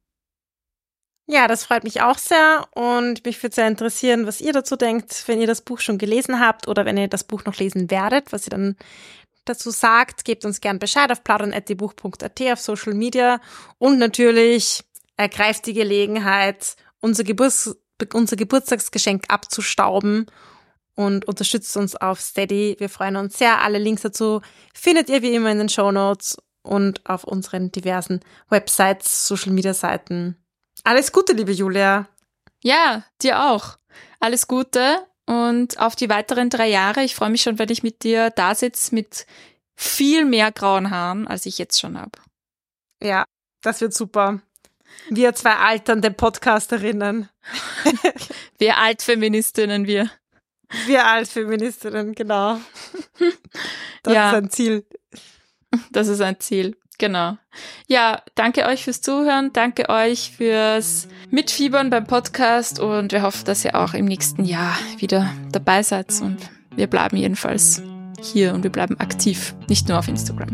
Ja, 1.26 1.48
das 1.48 1.64
freut 1.64 1.86
mich 1.86 2.02
auch 2.02 2.18
sehr 2.18 2.68
und 2.76 3.26
mich 3.26 3.42
würde 3.42 3.56
sehr 3.56 3.68
interessieren, 3.68 4.28
was 4.28 4.42
ihr 4.42 4.52
dazu 4.52 4.76
denkt, 4.76 5.24
wenn 5.28 5.40
ihr 5.40 5.48
das 5.48 5.62
Buch 5.62 5.80
schon 5.80 5.98
gelesen 5.98 6.42
habt 6.42 6.68
oder 6.68 6.86
wenn 6.86 6.98
ihr 6.98 7.08
das 7.08 7.24
Buch 7.24 7.46
noch 7.46 7.56
lesen 7.56 7.90
werdet, 7.90 8.34
was 8.34 8.46
ihr 8.46 8.52
dann 8.52 8.76
dazu 9.46 9.72
sagt. 9.72 10.26
Gebt 10.26 10.46
uns 10.46 10.62
gern 10.62 10.80
Bescheid 10.80 11.12
auf 11.12 11.24
plaudern.debuch.at 11.24 12.42
auf 12.52 12.60
Social 12.60 12.94
Media 12.94 13.40
und 13.78 14.00
natürlich 14.00 14.84
ergreift 15.18 15.66
die 15.66 15.74
Gelegenheit, 15.74 16.76
unser, 17.00 17.24
Geburts 17.24 17.76
unser 18.14 18.36
Geburtstagsgeschenk 18.36 19.26
abzustauben 19.28 20.26
und 20.96 21.26
unterstützt 21.26 21.76
uns 21.78 21.96
auf 21.96 22.20
Steady. 22.20 22.76
Wir 22.80 22.90
freuen 22.90 23.16
uns 23.16 23.38
sehr. 23.38 23.62
Alle 23.62 23.78
Links 23.78 24.02
dazu 24.02 24.42
findet 24.74 25.10
ihr 25.10 25.22
wie 25.22 25.34
immer 25.34 25.52
in 25.52 25.60
den 25.60 25.70
Show 25.70 25.92
Notes 25.92 26.38
und 26.64 27.06
auf 27.06 27.24
unseren 27.24 27.72
diversen 27.72 28.22
Websites, 28.50 29.28
Social 29.28 29.52
Media 29.52 29.74
Seiten. 29.74 30.38
Alles 30.84 31.12
Gute, 31.12 31.34
liebe 31.34 31.52
Julia. 31.52 32.08
Ja, 32.62 33.04
dir 33.22 33.44
auch. 33.44 33.78
Alles 34.20 34.48
Gute 34.48 35.06
und 35.26 35.80
auf 35.80 35.96
die 35.96 36.10
weiteren 36.10 36.50
drei 36.50 36.68
Jahre. 36.68 37.04
Ich 37.04 37.16
freue 37.16 37.30
mich 37.30 37.42
schon, 37.42 37.60
wenn 37.60 37.70
ich 37.70 37.84
mit 37.84 38.04
dir 38.04 38.30
da 38.30 38.56
sitze 38.56 38.94
mit 38.94 39.26
viel 39.76 40.26
mehr 40.26 40.52
grauen 40.52 40.92
Haaren, 40.92 41.28
als 41.28 41.46
ich 41.46 41.58
jetzt 41.58 41.80
schon 41.80 41.98
habe. 41.98 42.20
Ja, 43.02 43.26
das 43.62 43.82
wird 43.82 43.94
super. 43.94 44.42
Wir 45.10 45.34
zwei 45.34 45.56
alternde 45.56 46.12
Podcasterinnen. 46.12 47.30
wir 48.58 48.78
Altfeministinnen, 48.78 49.88
wir. 49.88 50.10
Wir 50.86 51.06
Altfeministinnen, 51.06 52.14
genau. 52.14 52.60
Das 54.04 54.14
ja. 54.14 54.30
ist 54.32 54.36
ein 54.36 54.50
Ziel. 54.50 54.86
Das 55.92 56.10
ist 56.10 56.20
ein 56.20 56.38
Ziel. 56.42 56.76
Genau. 57.04 57.36
Ja, 57.88 58.22
danke 58.34 58.66
euch 58.66 58.86
fürs 58.86 59.02
Zuhören, 59.02 59.52
danke 59.52 59.90
euch 59.90 60.32
fürs 60.38 61.10
Mitfiebern 61.30 61.90
beim 61.90 62.08
Podcast 62.08 62.80
und 62.80 63.12
wir 63.12 63.24
hoffen, 63.24 63.44
dass 63.44 63.66
ihr 63.66 63.76
auch 63.76 63.94
im 63.94 64.06
nächsten 64.06 64.46
Jahr 64.46 64.74
wieder 65.00 65.30
dabei 65.52 65.84
seid 65.84 66.14
und 66.22 66.38
wir 66.78 66.88
bleiben 66.88 67.18
jedenfalls 67.18 67.82
hier 68.22 68.54
und 68.54 68.64
wir 68.64 68.72
bleiben 68.72 68.98
aktiv, 69.02 69.54
nicht 69.68 69.90
nur 69.90 70.00
auf 70.00 70.08
Instagram. 70.08 70.48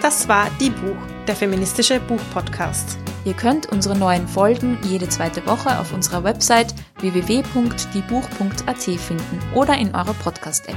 Das 0.00 0.28
war 0.28 0.50
Die 0.60 0.70
Buch, 0.70 0.96
der 1.26 1.34
feministische 1.34 1.98
Buchpodcast. 1.98 2.98
Ihr 3.24 3.34
könnt 3.34 3.72
unsere 3.72 3.98
neuen 3.98 4.28
Folgen 4.28 4.78
jede 4.84 5.08
zweite 5.08 5.44
Woche 5.46 5.80
auf 5.80 5.92
unserer 5.92 6.22
Website 6.22 6.72
www.diebuch.at 7.00 8.82
finden 8.82 9.42
oder 9.52 9.76
in 9.76 9.92
eurer 9.96 10.14
Podcast-App. 10.14 10.76